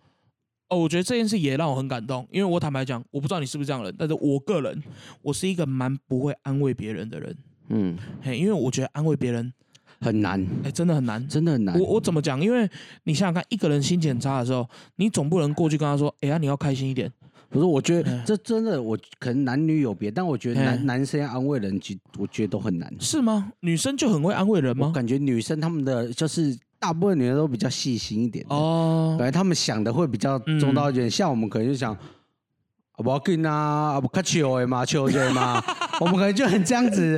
[0.70, 4.82] 哦，我觉得这件事也让我很感动，因为我坦白讲，我不知道你是不是这样的人，但是我个人
[5.22, 7.36] 我是一个蛮不会安慰别人的人，
[7.68, 9.52] 嗯，嘿，因为我觉得安慰别人
[10.00, 11.78] 很难，哎，真的很难，真的很难。
[11.78, 12.40] 我我怎么讲？
[12.40, 12.70] 因为
[13.04, 17.12] 你想想看，一个人心情很差的时候，你总不能过去跟他说，哎呀，你要开心一点。
[17.54, 22.92] 不是，我觉得这真的，我可能男女有别，但我觉得男男生要安慰人，其我觉得都很难。
[23.00, 23.52] 是吗？
[23.60, 24.92] 女生就很会安慰人吗？
[24.94, 31.08] 感觉女生他们的就是大部分女人都比较细心一点哦，感觉他们想的会比较周到一点。
[31.10, 31.96] 像我们可能就想，
[32.98, 35.64] 不要紧啊，不看球的嘛，球的嘛，
[36.02, 37.18] 我们可能就很这样子。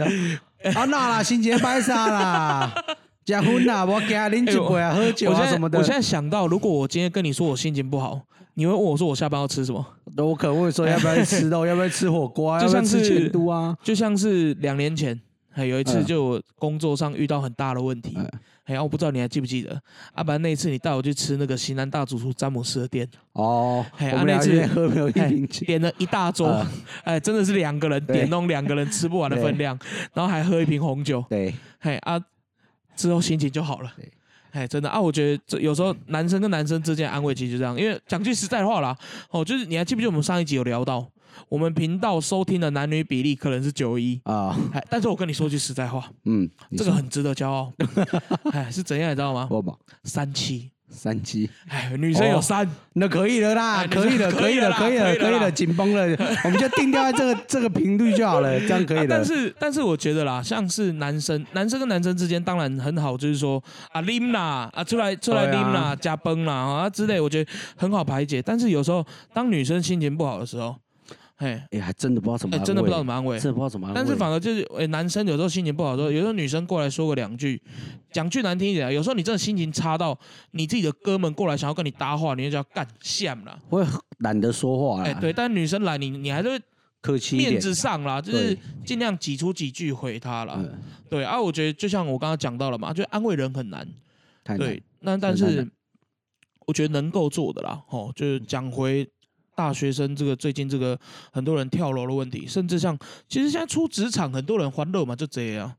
[0.74, 2.76] 啊，那啦，新节拜啥啦？
[3.24, 5.80] 结婚啦，我给他拎酒杯啊，喝酒啊什么的。
[5.80, 8.21] 我现在想到，如果我今天跟你说我心情不好。
[8.56, 9.86] 你会问我说我下班要吃什么？
[10.18, 13.78] 我可能会说要不要吃肉， 要不要吃火锅，就像吃前都啊。
[13.84, 15.20] 就像是两年前，
[15.52, 18.18] 还有一次就工作上遇到很大的问题，
[18.63, 19.80] 哎，我不知道你还记不记得？
[20.13, 23.08] 阿白那一次你带我去吃那个西南大主厨詹姆斯的店。
[23.34, 25.46] 哦，我那次喝没有一瓶。
[25.48, 26.65] 点了一大桌，
[27.04, 29.78] 哎，真的是两个人点那种两个人吃不完的分量，
[30.13, 32.18] 然后还喝一瓶红酒，对，嘿啊，
[32.96, 33.91] 之后心情就好了。
[34.56, 38.98] 哎，真的啊，我觉得这有时候男生跟男生之间安慰其实就这样，因为讲句实在话啦，
[39.30, 41.06] 哦，就是你还记不记得我们上一集有聊到，
[41.50, 47.74] 我们频道收听的男女比例可能是九一啊，哎，但是我跟你说句实在话，嗯，这个很值得骄傲，
[48.54, 49.50] 哎，是怎样你知道吗？
[50.06, 50.72] 三七。
[50.95, 56.01] 三七，哎，女生有三，那可以的啦，可以的，可以的，可以的，可以的，紧绷了，
[56.45, 59.08] 我们就定掉在这个 这个频率就好了，这样可以的。
[59.08, 68.41] 但是，但是我觉得啦，像是男生，男生跟男生之间当然很好，就是说啊拎啦，啊出来出来拎啦，加崩啦啊之类，我觉得很好排解。
[68.41, 70.75] 但是有时候当女生心情不好的时候，
[71.38, 74.00] 哎哎，还真的不知道怎么，真的不知道怎么安慰，真的不知道怎么安慰。
[74.00, 77.62] 但是反而就是，哎，男生有时候心情不好的时候，有时候女生过来说个两句，
[78.10, 80.17] 讲句难听一点，有时候你真的心情差到
[80.52, 83.86] 你自己的哥们过来想要跟你搭话，你就叫干线了， 会
[84.19, 85.04] 懒得说话。
[85.04, 86.62] 哎，对，但女生来，你你还是
[87.02, 90.63] 客气面子上啦，就是尽量挤出几句回她了。
[91.10, 93.86] 对啊，我觉得就像我刚刚讲到了嘛，就安慰人很难。
[94.58, 95.67] 对，那但是
[96.65, 99.06] 我觉得能够做的啦，哦，就是讲回。
[99.56, 101.00] 大学生这个最近这个
[101.32, 105.74] 很多人跳楼的问题，甚至像其实现在出职场很多人欢乐嘛，就这样。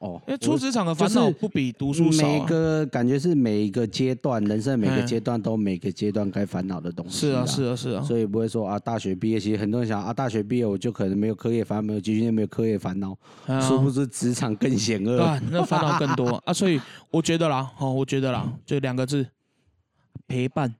[0.00, 2.26] 哦，因为出职场的烦恼不比读书少。
[2.26, 7.20] 每个感觉是每一个阶段，人生每个阶段都每个阶段该烦恼的东西。
[7.20, 8.02] 是啊，是啊，是啊。
[8.02, 13.16] 所以不会说啊，大学毕业其实很多人想啊，大学毕业我就可能没有课业烦恼，没有继续没有课业烦恼。
[13.62, 16.52] 殊不知职场更险恶，那烦恼更多啊。
[16.52, 16.80] 所以
[17.12, 19.24] 我觉得啦，哦，我觉得啦，就两个字，
[20.26, 20.74] 陪伴。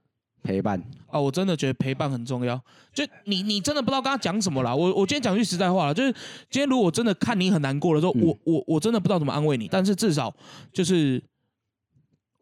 [0.45, 2.61] 陪伴啊，我真的觉得陪伴很重要。
[2.93, 4.73] 就你，你真的不知道跟他讲什么啦。
[4.73, 6.11] 我，我今天讲句实在话了，就是
[6.49, 9.67] 今天如果真的看你很难过的时候，我，我，我真的不知道怎么安慰你。
[9.67, 10.33] 但是至少
[10.71, 11.21] 就是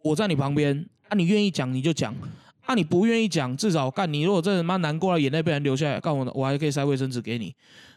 [0.04, 2.14] 我在你旁边，啊，你愿意讲你就讲，
[2.66, 7.56] 啊，你不愿意讲，至少干你如果真的妈难过了，眼泪被人流下来，告诉我，我还可以塞卫生纸给你。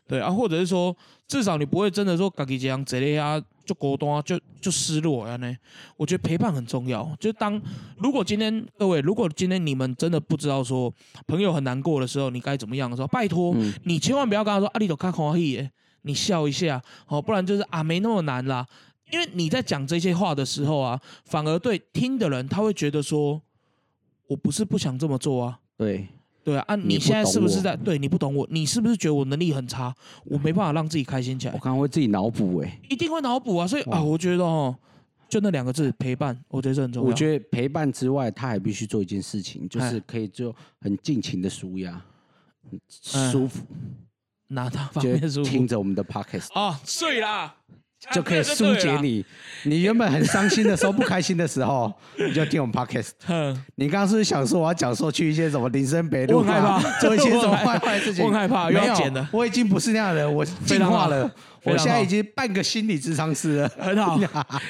[0.09, 5.55] 对啊，或者是说，至少你不会真的说，自己这样这样就孤单，就就失落啊呢。
[5.96, 7.14] 我觉得陪伴很重要。
[7.20, 7.61] 就当
[7.98, 10.90] 如果今天各位，如果今天你们真的不知道说
[11.26, 15.68] 朋友很难过的时候，你该怎么样的时候，拜托你千万不要跟他说啊，你都看欢喜，
[16.02, 18.66] 你笑一下，哦，不然就是啊，没那么难啦。
[19.12, 23.42] 因为你在讲这些话的时候啊，反而对听的人他会觉得说，
[24.29, 26.09] 我不是不想这么做啊，对。
[26.46, 27.74] 对啊，啊，你现在是不是在？
[27.74, 29.92] 对你不懂我，你是不是觉得我能力很差？
[30.24, 31.52] 我没办法让自己开心起来。
[31.52, 33.66] 我可能会自己脑补哎，一定会脑补啊！
[33.66, 34.72] 所以啊，我觉得哦，
[35.28, 37.09] 就那两个字陪伴，我觉得很重要。
[37.09, 42.00] 我觉得陪伴之外，他还必须做一件事情，就是可以就很尽情的舒压，
[42.88, 43.66] 舒服。
[44.46, 45.50] 哪他方面舒服？
[45.50, 47.56] 听着我们的 podcast 哦，睡啦。
[48.14, 49.25] 就可以疏解你，
[49.64, 53.11] 你原本很伤心的时候、不开心的时候， 你就听我们 podcast。
[53.77, 56.81] 你刚刚是不是想说我要讲说去一些什么林森北路，害怕。
[57.01, 58.25] 做一些什么坏坏事情？
[58.25, 61.31] 我害怕，要剪的，我已经不是那样的人，我进化了。
[61.64, 64.16] 我现在已经半个心理智商师了，很好。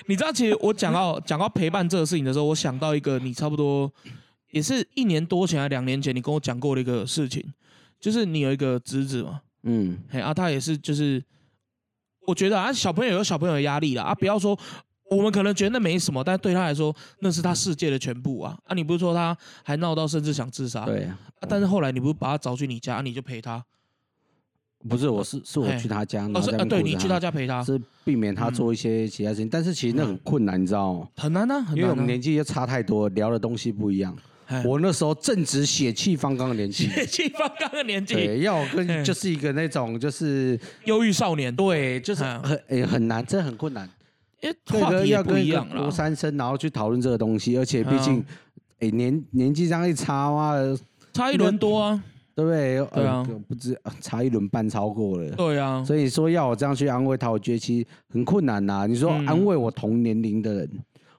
[0.07, 3.93] 你知道，其实我讲到讲到陪伴这个事情的时候，我想到一个，你差不多
[4.51, 7.45] 也是一年多前还、两年前，你跟我讲过的一个事情，
[8.01, 11.23] 就是你有一个侄子嘛，嗯，嘿啊，他也是就是。
[12.27, 14.59] 我觉得啊，小朋友有小朋友的压力啦啊，不要说
[15.11, 18.75] 我们可能觉得那没什么，但对他来说那是他世界的全部啊啊！
[18.75, 20.85] 你不是说他还闹到甚至想自杀？
[20.85, 23.65] 对啊，但是后来你不是把他找去你家，你就陪他？
[24.89, 31.09] 不是，我是是我去他家，哦是啊，对你去他家陪他，是避免他做一些其他事情，但是其实那很困难，你知道吗？
[31.17, 34.17] 很难啊，因为我们年纪又差太多，聊的东西不一样。
[34.65, 43.89] 我那时候正值血气方刚的年纪，血气方刚的年纪，对，要跟就是一个那种就是忧郁少年，对，就是很诶很难，真的很困难，
[44.41, 45.91] 因为话题不一样了。
[45.91, 48.25] 三生，然后去讨论这个东西，而且毕竟
[48.79, 50.55] 诶年年纪这样一差哇，
[51.13, 52.03] 差一轮多啊，
[52.35, 52.87] 对不对？
[52.95, 55.83] 对啊，不知差一轮半超过了，对啊。
[55.85, 58.87] 所以说要我这样去安慰他，我觉得其实很困难呐。
[58.89, 60.71] 你说安慰我同年龄的人。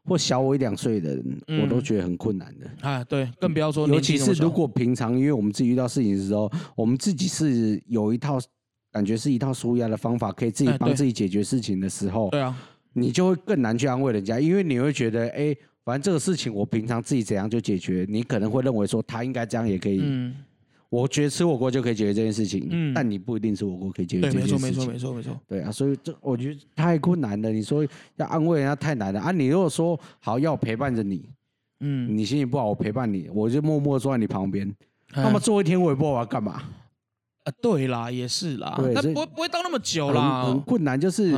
[0.08, 2.88] 或小我一两岁的人，我都觉得很困难的。
[2.88, 8.40] 啊，对，更不要说，尤其是如果平常，因为我们自己遇到事情的时候，我们自己是有一套
[8.92, 12.56] 感觉是一套舒压的方法，可以自己帮自己解决事情的时候，对啊，
[12.94, 20.02] 你就会更难去安慰人家，因为你会觉得，哎，反正这个事情我平常自己怎样就解决，你可能会认为说他应该这样也可以。
[20.90, 24.62] 我觉得吃火锅就可以解决这件事情，嗯，但你不一定吃火锅可以解决这件事情。
[24.62, 25.42] 没错，没错，没错，没错。
[25.48, 27.52] 对啊，所以这我觉得太困难了。
[27.52, 29.32] 你说要安慰人家太难了啊！
[29.32, 31.30] 你如果说好要陪伴着你，
[31.82, 34.74] 嗯，你心情不好，我陪伴你，我就默默坐在你旁边。
[35.14, 36.62] 那么坐一天我也不知道我要干嘛。
[37.44, 40.46] 啊，对啦，也是啦，那不会不会到那么久啦。
[40.46, 41.32] 很困难，就是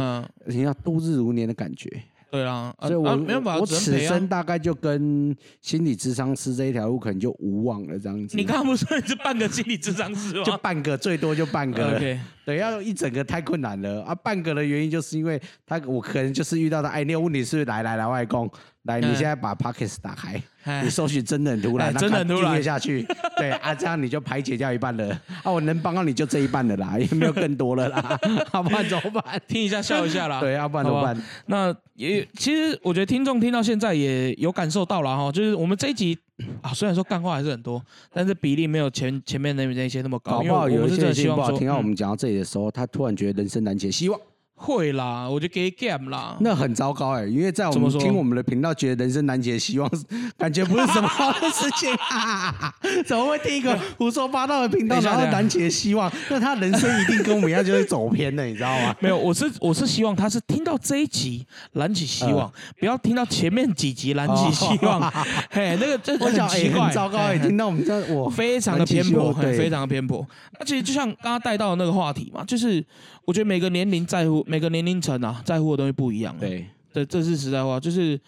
[0.45, 1.87] 你要度日如年的感觉。
[2.31, 3.17] 对啊，所以我
[3.59, 8.37] 我此生大概就跟心理智商师这一条路可能就无望了这样子。
[8.37, 10.43] 你刚刚不是说你是半个心理智商师吗？
[10.43, 11.95] 就半个，最多就半个。
[11.95, 14.13] OK，对，要一整个太困难了啊！
[14.13, 16.89] 半个的原因就是因为他，我可能就是遇到的。
[16.89, 18.49] 哎，你有问题是来来来，外公。
[18.83, 20.41] 来，你现在把 Pockets 打开，
[20.83, 23.05] 你搜寻真的很突然，真的很突然下去，
[23.37, 25.09] 对 啊，这样你就排解掉一半了
[25.43, 29.39] 啊，我能帮到你就这一半的啦，也没有更多了啦， 好不然怎么办？
[29.47, 31.21] 听一下笑一下啦， 对，要不然怎么办？
[31.47, 36.17] 那也其实我觉得听众听到现在也有感受到了哈，就是我们这一集
[36.61, 40.69] 啊，虽然说干话还是很多，但是比例没有前前面那那些那么高，好不好？
[40.69, 44.19] 有一些人不好听到我们讲到这里的时候，他突然觉得人生难解，希望。
[44.61, 46.35] 会啦，我就给 game 啦。
[46.41, 49.89] 那很糟糕哎，因为在我们听我们的频道，觉得人生难解的希望，
[50.37, 52.75] 感觉不是什么好的事情啊！
[53.07, 56.11] 怎么会听一个胡说八道的频道，然后难解希望？
[56.29, 58.93] 那他人生一定跟我们一样，就是走偏的，你知道吗？
[58.99, 64.99] 没有，我是我是希望他是听到这一集燃起希望，不要听到前面几集燃起希望。
[65.49, 67.37] 嘿，那个这很奇怪，很糟糕哎！
[67.37, 70.25] 听到我们这我非常的偏颇，非常的偏颇。
[70.59, 72.83] 那其实就像刚刚带到的那个话题嘛，就是
[73.29, 74.43] 我觉得每个年龄在乎。
[74.47, 76.35] 每个年龄层啊，在乎的东西不一样。
[76.39, 78.19] 对，对这是实在话，就是，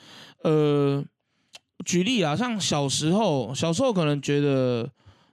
[0.43, 1.03] 呃，
[1.83, 4.87] 举例啊，像小时候，小时候可能觉得，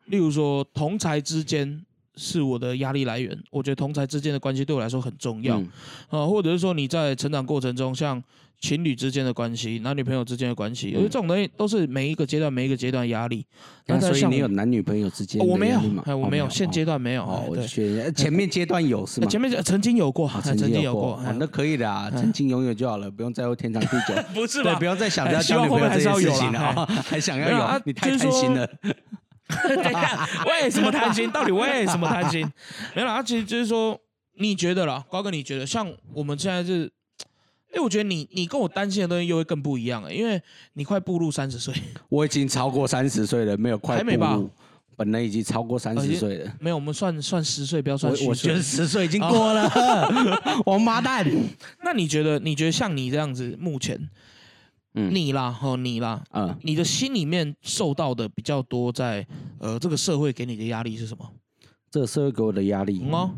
[0.07, 1.85] 例如说同才之间
[2.17, 5.59] 是我的压力来源，我觉得同才之间的关系对我来说很重要
[6.09, 8.25] 啊，或者是说你在成长过程中，像。
[8.61, 13.47] 情侣之间的关系，男女朋友之间的关系，因为这种东西都是每一个阶段、每一个阶段压力。
[13.87, 15.41] 那所以你有男女朋友之间？
[15.47, 15.81] 我没有，
[16.17, 17.23] 我没有，现阶段没有。
[17.23, 19.29] 哦，我学前面阶段有是吗？
[19.29, 21.23] 前面曾经有过，曾经有过。
[21.39, 24.15] 那可以的啊，曾经拥有就好了，不用在乎天长地久。
[24.35, 24.75] 不是吧？
[24.75, 27.83] 不要再想着交女朋友这件事情了， 还想要有？
[27.85, 28.69] 你太贪心了。
[29.69, 31.31] 等一下，为什么贪心？
[31.31, 32.45] 到底为什么贪心？
[32.97, 33.97] 没有啦，其实就是说，
[34.41, 36.91] 你觉得了，高哥，你觉得像我们现在是？
[37.73, 40.41] 哎，我觉得你你跟我担心的东西又会更不一样哎，因为
[40.73, 41.75] 你快步入三十岁，
[42.09, 44.41] 我已经超过三十岁了，没有快还没吧？
[44.97, 49.71] 本来已经超过三十岁了，没有，我们算算十岁，不要算我觉得十岁已经过了，
[50.67, 51.25] 王八蛋。
[51.85, 52.37] 那你觉得？
[52.41, 53.97] 你觉得像你这样子，目前，
[54.95, 59.25] 嗯，你啦，哦，你啦，嗯，你的心里面受到的比较多，在
[59.61, 61.31] 呃，这个社会给你的压力是什么？
[61.93, 63.35] 这个社会给我的压力吗？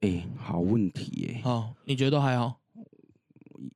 [0.00, 1.40] 哎，好问题耶。
[1.44, 2.58] 哦，你觉得还好？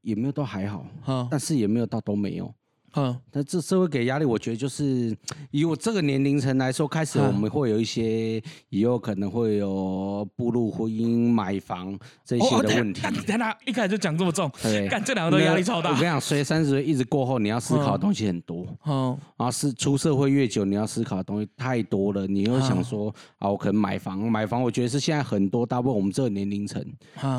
[0.02, 0.86] 也没有都还好，
[1.30, 2.52] 但是也没有到都没有。
[2.94, 5.16] 嗯，那这社会给压力，我觉得就是
[5.50, 13.00] 以我这个年龄层来说，开始我们会有一些，以后可能会有步入婚姻、买房这些的问题。
[13.26, 14.46] 等他一开始就讲这么重，
[14.90, 15.88] 干这两个都压力超大。
[15.88, 18.66] 我跟你讲，随三十岁一直过后，你要思考的东西很多。
[18.84, 22.26] 嗯，然后是出社会越久，你要思考的东西太多了。
[22.26, 26.84] 你又想说啊，我可能买房，买房，我觉得是现在很多大部分我们这个年龄层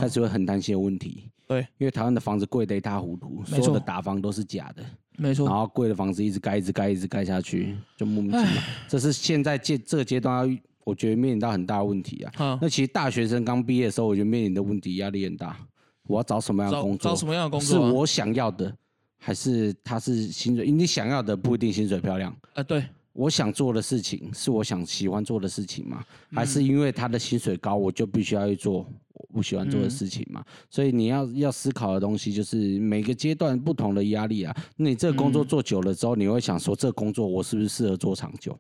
[0.02, 1.30] 开始会很担心的问题。
[1.48, 4.84] 对，因为台湾的房子贵得一塌糊涂，所有的打房都是假的。
[5.18, 8.64] 没错，然后贵的房子一直盖，一直盖，一直盖下去，就莫名其妙。
[8.88, 12.58] 这是现在阶这个阶段，要我觉得面临到很大的问题啊。
[12.60, 15.56] 那其实大学生刚毕业的时候，我觉得面临的问题压力很大。
[16.08, 17.12] 我要找什么样的工作？
[17.12, 17.70] 找什么样的工作？
[17.70, 18.76] 是我想要的，
[19.18, 20.70] 还是他是薪水？
[20.72, 22.36] 你想要的不一定薪水漂亮。
[22.56, 22.84] 啊，对。
[23.14, 26.04] 我想做的事情是我想喜欢做的事情吗？
[26.32, 30.44] 还是因为他的薪水高，我就必须要去做我不喜欢做的事情嘛？
[30.70, 34.56] 所以你要要思考的东西就是每个阶段不同的压力啊。
[34.78, 38.58] 你这个工作做久了之后，你会想说，这个工作我是不是适合做长久？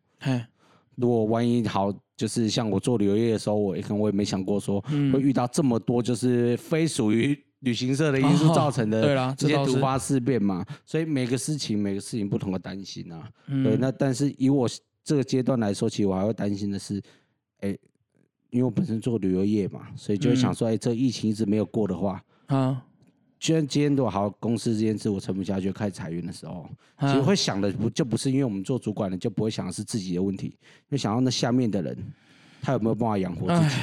[0.95, 4.79] 如果万一好，就是像我做旅游业的时候，我可能我也没想过说
[5.11, 7.37] 会遇到这么多就是非属于。
[7.63, 13.29] 旅行社的因素造成的，对啦，这些突发事变嘛，所以每个事情每个事情不同的担心啊。
[13.47, 14.69] 对，那但是以我
[15.03, 17.01] 这个阶段来说，其实我还会担心的是，
[17.61, 17.69] 哎，
[18.49, 22.83] 因为我本身做旅游业嘛，所以就会想说，哎，这疫情一直没有过的话，啊，
[23.39, 30.55] 既然今天如果好公司这件事我撑不下去，开始裁员的时候，其实会想的不就不是因为我们做主管的就不会想的是自己的问题，
[30.91, 31.97] 就想到那下面的人，
[32.61, 33.75] 他有没有办法养活自己。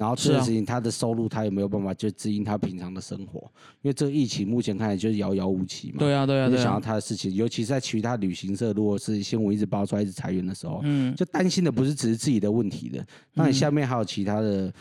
[0.00, 3.40] 然后这件事情，他的收入他有没有办法就支应他平常的生活？
[3.82, 5.96] 因为这个疫情目前看来就是遥遥无期嘛。
[5.98, 6.48] 对啊，对啊。
[6.48, 13.06] 就想到他的事情，尤其是在其他旅行社，如果是新闻一直爆出来一直裁员的时候，嗯，就担心的不是只是自己的问题的。
[13.34, 14.72] 那你下面还有其他的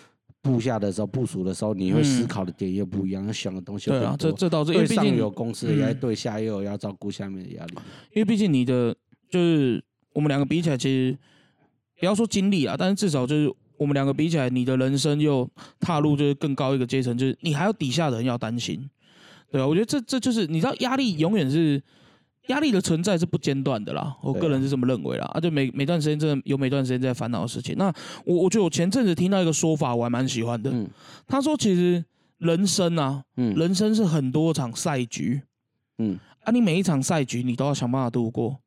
[0.42, 7.74] 部下的时候部署的时候，你会思考的点又不一样，要想的东西对啊，这这导致对上有公司的压力，对下又有要照顾下面的压力。
[8.14, 8.96] 因为毕竟你的
[9.30, 11.18] 就是我们两个比起来，其实
[12.00, 13.54] 不要说精力啊，但是至少就是。
[13.80, 18.88] 我们两个比起来，你的人生又踏入就是更高一个阶层，就是你还有底下的人要担心，
[19.50, 19.65] 对啊？
[19.65, 21.82] 我觉得这这就是你知道，压力永远是
[22.48, 24.18] 压力的存在是不间断的啦。
[24.22, 25.26] 我个人是这么认为啦。
[25.34, 27.76] 啊，就每每段时间真的有每段时间在烦恼的事情。
[27.78, 27.94] 那
[28.26, 30.74] 我我觉得我前阵子听到一个说法，我还蛮喜欢的。
[31.26, 32.04] 他说，其实
[32.39, 35.42] 人生啊，人生是很多场赛局，
[36.00, 38.58] 嗯，啊，你每一场赛局你都要想办法度过，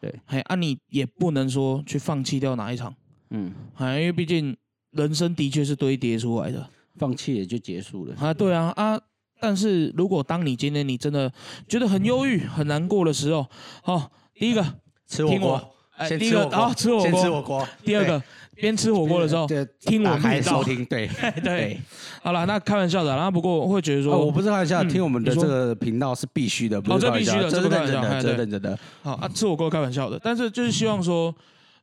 [0.00, 2.94] 对，嘿，啊，你也不能说去放弃掉哪一场。
[3.30, 4.56] 嗯，啊，因为毕竟
[4.92, 8.32] 人生的确是堆叠出来的，放弃也就结束了啊。
[8.32, 8.98] 对啊，啊，
[9.38, 11.30] 但是如果当你今天你真的
[11.68, 13.46] 觉得很忧郁、很难过的时候，
[13.82, 14.64] 好，第一个
[15.06, 17.68] 吃火锅，哎第一个啊，吃火锅，先吃火锅。
[17.84, 18.22] 第二个
[18.54, 21.08] 边吃火锅的时候对，听我们收听，对
[21.44, 21.78] 对。
[22.22, 28.78] 好了，那开玩笑的，然后不过会觉得说，我不是开玩笑，听我们的这个频道是必须的，不是必须的，这是认真的，这是认真的。
[29.02, 31.34] 好啊，吃火锅开玩笑的，但是就是希望说，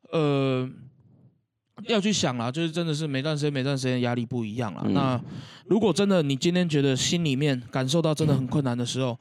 [0.09, 0.67] 呃。
[1.83, 4.83] 要去想啦，就是真的是每段时间每段时间压力不一样啦。
[4.89, 5.21] 那
[5.67, 9.19] 如果真的你今天觉得心里面感受到真的很困难的时候，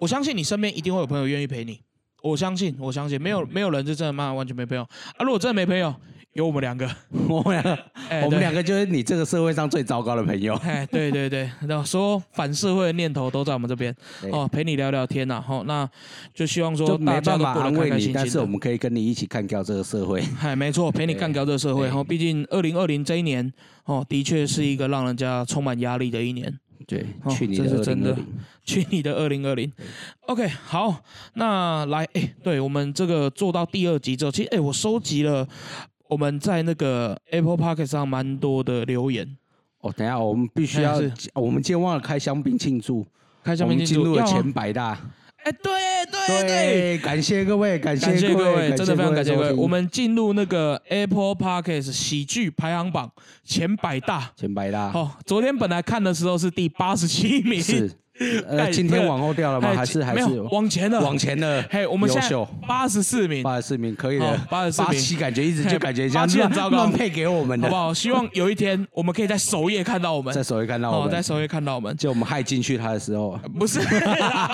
[0.00, 1.80] 我相信你身边一定会有朋友愿意陪你。
[2.24, 5.20] 我相信，我相信，没有没有人是真的妈完全没朋友啊！
[5.20, 5.94] 如果真的没朋友，
[6.32, 6.90] 有我们两个，
[7.28, 7.84] 我们两个，
[8.24, 10.54] 我们两个就是你这个社会上最糟糕的朋友。
[10.64, 13.94] 哎，对对对，那说反社会的念头都在我们这边
[14.32, 15.86] 哦，陪你聊聊天呐，好，那
[16.32, 18.12] 就希望说大家都过得开开心心。
[18.14, 20.24] 但是我们可以跟你一起干掉这个社会。
[20.40, 21.84] 哎，没错，陪你干掉这个社会。
[21.88, 23.52] 然后，毕竟二零二零这一年
[23.84, 26.58] 哦，的确是一个让人家充满压力的一年。
[26.86, 28.26] 对，去年的二零二零，
[28.64, 29.72] 去你的二零二零。
[30.26, 31.02] OK，好，
[31.34, 35.46] 那来，哎，对我们这个做到第二集之后，其实，哎，我收集了
[36.08, 39.36] 我们在那个 Apple Park 上蛮多的留言。
[39.80, 41.00] 哦，等下，我们必须要，
[41.34, 43.06] 我们今天忘了开香槟庆祝，
[43.42, 44.98] 开香槟庆祝，进入了前百大。
[45.44, 45.72] 哎，对
[46.10, 49.52] 对对，感谢各位，感谢各位，真的非常感谢各位。
[49.52, 53.10] 我们进入那个 Apple Podcast 喜剧排行榜
[53.44, 54.90] 前百大，前百大。
[54.90, 57.62] 好，昨天本来看的时候是第八十七名。
[57.62, 57.90] 是。
[58.46, 59.72] 呃，今天往后掉了吗？
[59.74, 61.00] 还是还是往前的？
[61.00, 61.64] 往前的。
[61.68, 64.38] 嘿，我们现在八十四名，八十四名可以的。
[64.48, 67.92] 八十四名，八七感觉一直就感觉八七很糟糕，配给我们的，好不好？
[67.92, 73.80] 希望有一天我们可以在首页看到我们，在首页看到我们，在首页看到我们，就我们害进去他的时候，不是。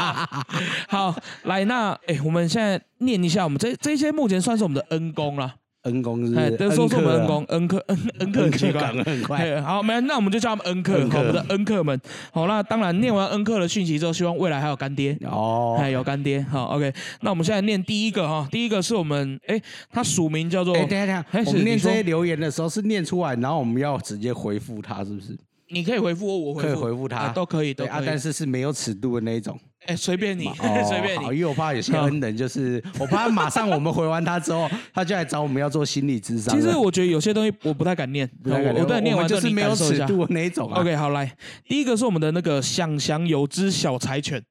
[0.89, 5.55] 好，来，那哎，我们现在念一下，我们这这些目前算是我们的恩公了。
[5.83, 9.63] 恩公是，哎，都说是我们恩公，恩客，恩恩客奇怪，很快。
[9.63, 11.99] 好，没，那我们就叫他们恩客，好我们的恩客们。
[12.33, 16.43] 好，那当然念完恩客的讯息之后，希望未来还有干爹哦，还有干爹。
[16.51, 19.61] 好，OK，那我们现在念第一个哈，第一个是我们，哎，
[19.91, 25.37] 他署名叫做，哎，等下等下，我们念这些留言的时候是念出来，然后我们要直接回复他，是不是？
[25.69, 29.59] 你可以回复我，我可以回复他，都可以，都可以，但是是没有尺度的那一种。
[29.87, 30.45] 哎，随便你，
[30.87, 36.55] 随便你，因为我怕有些恩人，就是我怕马上我们回完他之后，他就来找我们要做心理咨商。
[36.55, 40.71] 其实我觉得有些东西我不太敢念，我我对念完就是没有尺度的那一种。
[40.73, 41.35] OK，好来，
[41.67, 44.43] 第一个是我们的那个想想有只小柴犬，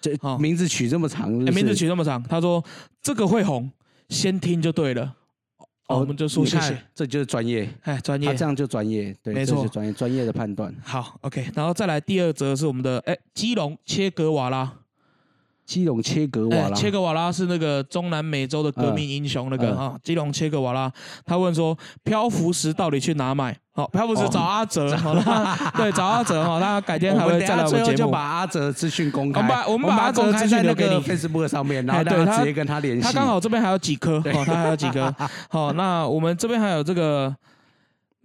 [0.00, 2.64] 这名字取这么长，名字取这么长，他说
[3.02, 3.70] 这个会红，
[4.08, 5.16] 先听就对了。
[5.98, 10.74] 我们就说谢谢，这就是专业，哎，专业，这样就专业，对，没错，专业，专业的判断。
[10.82, 14.81] 好，OK，然后再来第二则是我们的，哎，基隆切格瓦拉。
[15.72, 20.92] 基隆切格瓦拉，切格瓦拉是那个中南美洲的革命英雄，那个啊，基隆切格瓦拉。
[21.24, 23.56] 他问说，漂浮石到底去哪买？
[23.72, 25.22] 好，漂浮石找阿哲， 好了，
[25.74, 27.96] 对，找阿哲哈，他改天还会再来我们节目。
[27.96, 33.02] 就把阿哲资讯公开，我们把我们把阿哲资讯留给你，Facebook 上面，然后大家直接跟他联系。
[33.02, 35.10] 他刚好这边还有几颗， 哦，他还有几颗。
[35.48, 37.34] 好，那我们这边还有这个，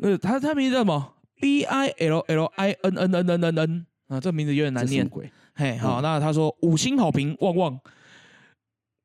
[0.01, 5.09] 呃，他他名字叫什么？B I L L I N N N N N N 啊，这名字有点难念。
[5.57, 7.79] 嘿，好，那他说五星好评，旺旺。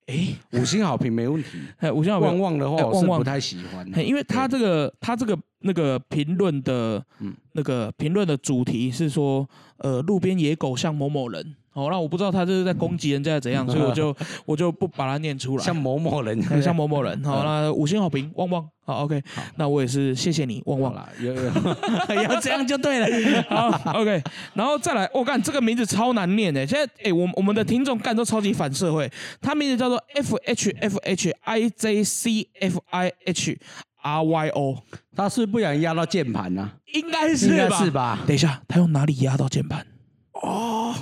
[0.06, 1.48] 哎，五星好评没问题。
[1.80, 3.90] 哎，五星好评，旺旺的话，我是不太喜欢。
[3.92, 9.48] 嘿，因为他这个，他这个那个评论的，嗯，那个评论的主题是说，
[9.78, 11.56] 呃，路边野狗像某某人。
[11.74, 14.14] 好，那我不知道他这是在攻击人家怎样，所以我就
[14.44, 15.64] 我就不把它念出来。
[15.64, 17.24] 像某某人， 像某某人。
[17.24, 18.68] 好，那五星好评，旺旺。
[18.84, 19.22] 好，OK。
[19.56, 20.94] 那我也是谢谢你，旺旺。
[21.20, 21.42] 有有，
[22.28, 23.42] 要这样就对了。
[23.48, 24.22] 好，OK。
[24.54, 26.66] 然后再来，我干这个名字超难念的。
[26.66, 29.10] 现在，哎，我我们的听众干都超级反社会。
[29.40, 33.58] 他名字叫做 F H F H I J C F I H
[34.02, 34.76] R Y O。
[35.14, 36.70] 他是不想压到键盘呢？
[36.92, 37.54] 应该是吧？
[37.54, 38.18] 应该是吧？
[38.26, 39.86] 等一下，他用哪里压到键盘？
[40.34, 40.94] 哦。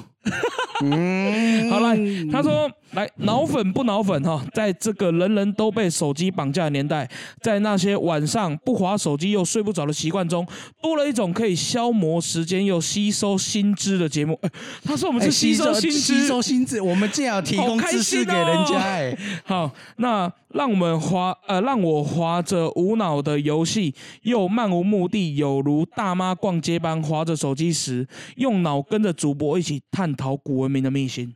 [0.83, 1.95] 嗯， 好了，
[2.33, 2.71] 他说。
[2.93, 7.09] 来，脑粉不脑粉哈，在这个人人都被手机绑架的年代，
[7.41, 10.47] 在那些晚上不划手机又睡不着的习惯中，
[10.82, 14.38] 多了一种可以消磨时间又吸收新知的节目。
[14.82, 18.78] 他说我们是吸收新知，吸收新知，我们这样提供知识给人家。
[18.78, 31.32] 哎，好，那让我们划呃，让我划着无脑的游戏，又漫无目的，有如大妈逛街般划着手机时，用脑跟着主播一起探讨古文明的秘辛。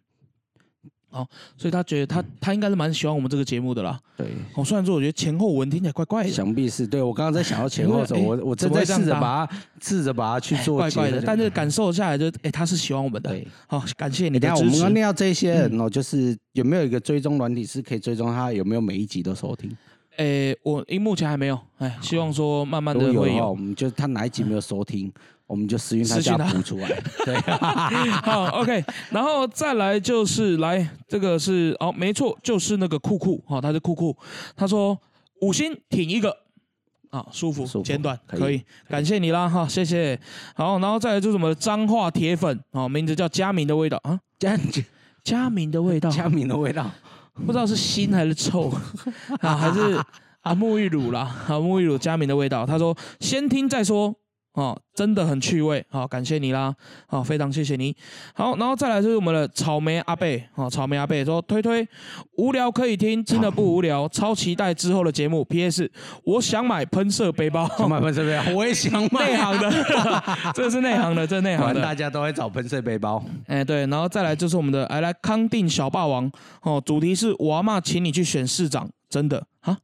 [1.14, 3.98] 哦，所以他觉得他他应该是蛮喜欢我们这个节目的啦。
[4.16, 13.30] 对，哦，虽然说我觉得前后文听起来怪怪的，想必是对我刚刚在想到前后的时候，我我正在试着把它试着把它去做怪怪的，但是感受下来就，哎，他是喜欢我们的。
[13.30, 14.64] 对，好，感谢你的支持。
[14.64, 19.70] 我们要念到这些人哦，就是有没有一个追踪软体是可以追踪他有没有每一集都收听？
[20.16, 23.50] 诶，我因目前还没有，哎，希望说慢慢的会有。
[23.50, 25.12] 我们就他哪一集没有收听？
[25.46, 26.88] 我们就私讯他家补出来，
[27.24, 27.38] 对，
[28.22, 34.16] 好，OK，然后再来就是来这个是哦，没错，就是那个酷酷，好，他是酷酷，
[34.56, 34.98] 他说
[35.42, 36.34] 五星挺一个，
[37.10, 40.18] 啊，舒服，简短，可以，感谢你啦，哈，谢谢，
[40.54, 44.58] 好，然后再来就是我们的脏话铁粉，啊，名字叫佳明的味道啊，佳
[45.22, 46.90] 佳明的味道，佳明的味道，
[47.46, 48.72] 不知道是腥还是臭。
[49.40, 50.00] 啊，还是。
[50.40, 52.66] 啊，沐浴乳啦，啊，沐浴乳佳明的味道。
[52.66, 54.14] 他说先听再说。
[54.54, 56.72] 哦，真的很趣味，好，感谢你啦，
[57.08, 57.94] 好，非常谢谢你，
[58.34, 61.86] 好，然后再来就是我们的草莓阿贝，哦，草莓阿贝说推推
[62.36, 65.44] 无聊可以听，真的不无聊， 超期待之后的节目。
[65.44, 65.90] P.S.
[66.24, 69.72] 我想买喷射背包，想买喷射背包， 我也想买， 内行的，
[70.54, 76.30] 这是内行的，这内行的，大家都会找喷射背包，哎，对，然后再来就是我们的哎来康定小霸王，
[76.62, 79.44] 哦，主题是我阿妈请你去选市长，真的。
[79.62, 79.76] 啊。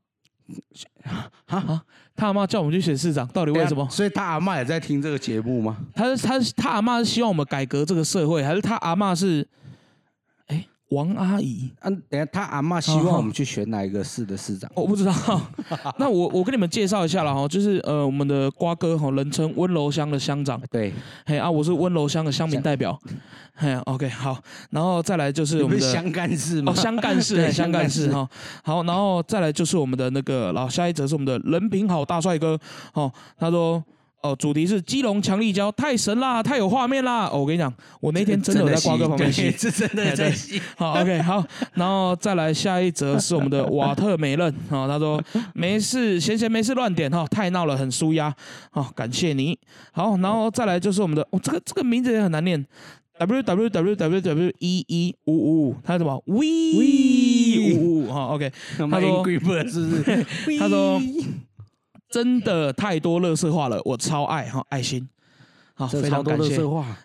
[1.46, 1.82] 哈哈，
[2.14, 3.88] 他阿妈叫我们去选市长，到底为什么？
[3.90, 5.76] 所以他阿妈也在听这个节目吗？
[5.94, 9.46] 他是他他阿妈是希望我们改革这个社会，还是他阿妈是？
[10.90, 14.70] 王阿姨，嗯，等下他阿妈希望我们去选哪一个市的市长？
[14.74, 15.12] 我不知道。
[15.98, 20.60] 那我我跟你们介绍一下了哈，就是呃，我们的瓜哥哈，人称温柔乡的乡长。
[20.70, 20.92] 对，
[21.26, 22.98] 嘿啊，我是温柔乡的乡民代表。
[23.54, 24.36] 嘿，OK，好，
[24.70, 26.72] 然后再来就是我们的乡干事嘛？
[26.72, 28.28] 哦，乡干事，乡干事哈。
[28.64, 32.58] 好，然后再来就是我们的那个，然后下一则是我们的人品好大帅哥。
[32.94, 33.82] 哦，他说。
[34.22, 37.26] 哦，主题是基隆强力胶，太神啦，太有画面啦！
[37.32, 40.60] 哦，我跟你讲，我那天真的有在瓜哥旁边吸，是真的在吸。
[40.76, 41.42] 好，OK，好，
[41.74, 45.22] 然后再来下一则是我们的瓦特美任啊，他说
[45.54, 48.34] 没事，闲闲没事乱点哈，太闹了，很舒压。
[48.70, 49.58] 好，感谢你。
[49.92, 52.62] 好，然后再来就是我们的，哦，这个这个名字也很难念
[53.18, 58.12] ，W W W W W 一一五五五，他什么 V 五五？
[58.12, 59.24] 好，OK，他说
[59.66, 60.26] 是不是？
[60.60, 61.00] 他说。
[62.10, 65.08] 真的太多乐色话了，我超爱哈爱心，
[65.74, 66.56] 好非常感谢。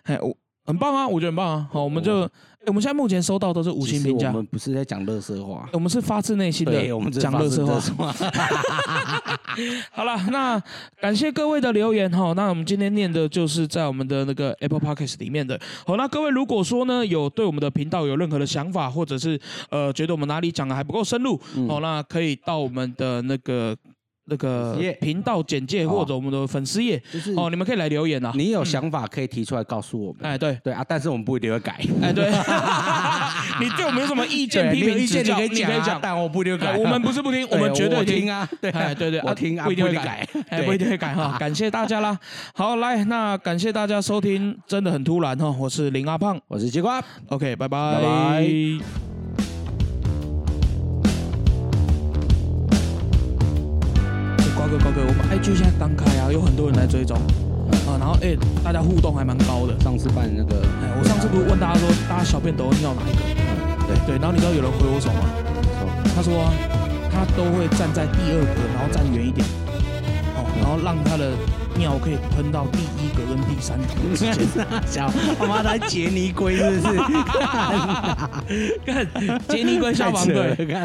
[0.02, 1.68] 哎，我很棒啊，我觉得很棒啊。
[1.72, 2.28] 好，我们就
[2.66, 4.26] 我们现在目前收到都是五星评价。
[4.28, 6.72] 我们不是在讲乐色话，我们是发自内心的
[7.12, 8.12] 讲乐色话。
[9.92, 10.60] 好了，那
[11.00, 12.32] 感谢各位的留言哈。
[12.32, 15.58] 那我们今天念的就是在我们的那个 Apple Podcast 里面的。
[15.86, 19.40] 好，那各位如果说呢有对我们的频道有任何的想法，或者是
[19.70, 23.76] 呃觉得我们哪里讲的还不够深入，哦，那可以到我们的那个。
[24.28, 28.32] 那个频道简介或者我们的粉丝页，就是哦，你们可以来留言啊。
[28.34, 30.20] 你有想法可以提出来告诉我们。
[30.22, 31.80] 哎，对对啊，但是我们不一定会改。
[32.02, 32.28] 哎，对，
[33.60, 36.76] 你对我们有什么意见、批评、指教，你可以讲，但我不一定改。
[36.76, 38.48] 我们不是不听， 我们绝对听啊。
[38.60, 41.36] 对， 哎，对对，我听啊，不一定会改，哎，不一定会改哈。
[41.38, 42.18] 感谢大家啦。
[42.54, 45.54] 好，来，那感谢大家收听，真的很突然哈。
[45.58, 47.02] 我是林阿胖，我是西瓜。
[47.28, 49.15] OK，拜拜。
[54.66, 57.16] 高哥，高哥，我们 IG 现在刚开啊，有很多人来追踪
[57.86, 59.78] 啊，然后哎，大家互动还蛮高的。
[59.78, 63.22] 上次办那个，哎，我上次不是问大家说，大家小便都尿哪一个？
[63.86, 65.28] 对对，然后你知道有人回我什么吗？
[66.16, 66.50] 他说
[67.12, 69.46] 他都会站在第二格，然后站远一点，
[70.34, 71.30] 哦，然后让他的。
[71.78, 74.34] 尿可以喷到第一格跟第三格之间，
[74.88, 76.96] 小他妈的杰尼龟是不是？
[78.86, 79.06] 看
[79.46, 80.80] 杰尼龟消防队，看。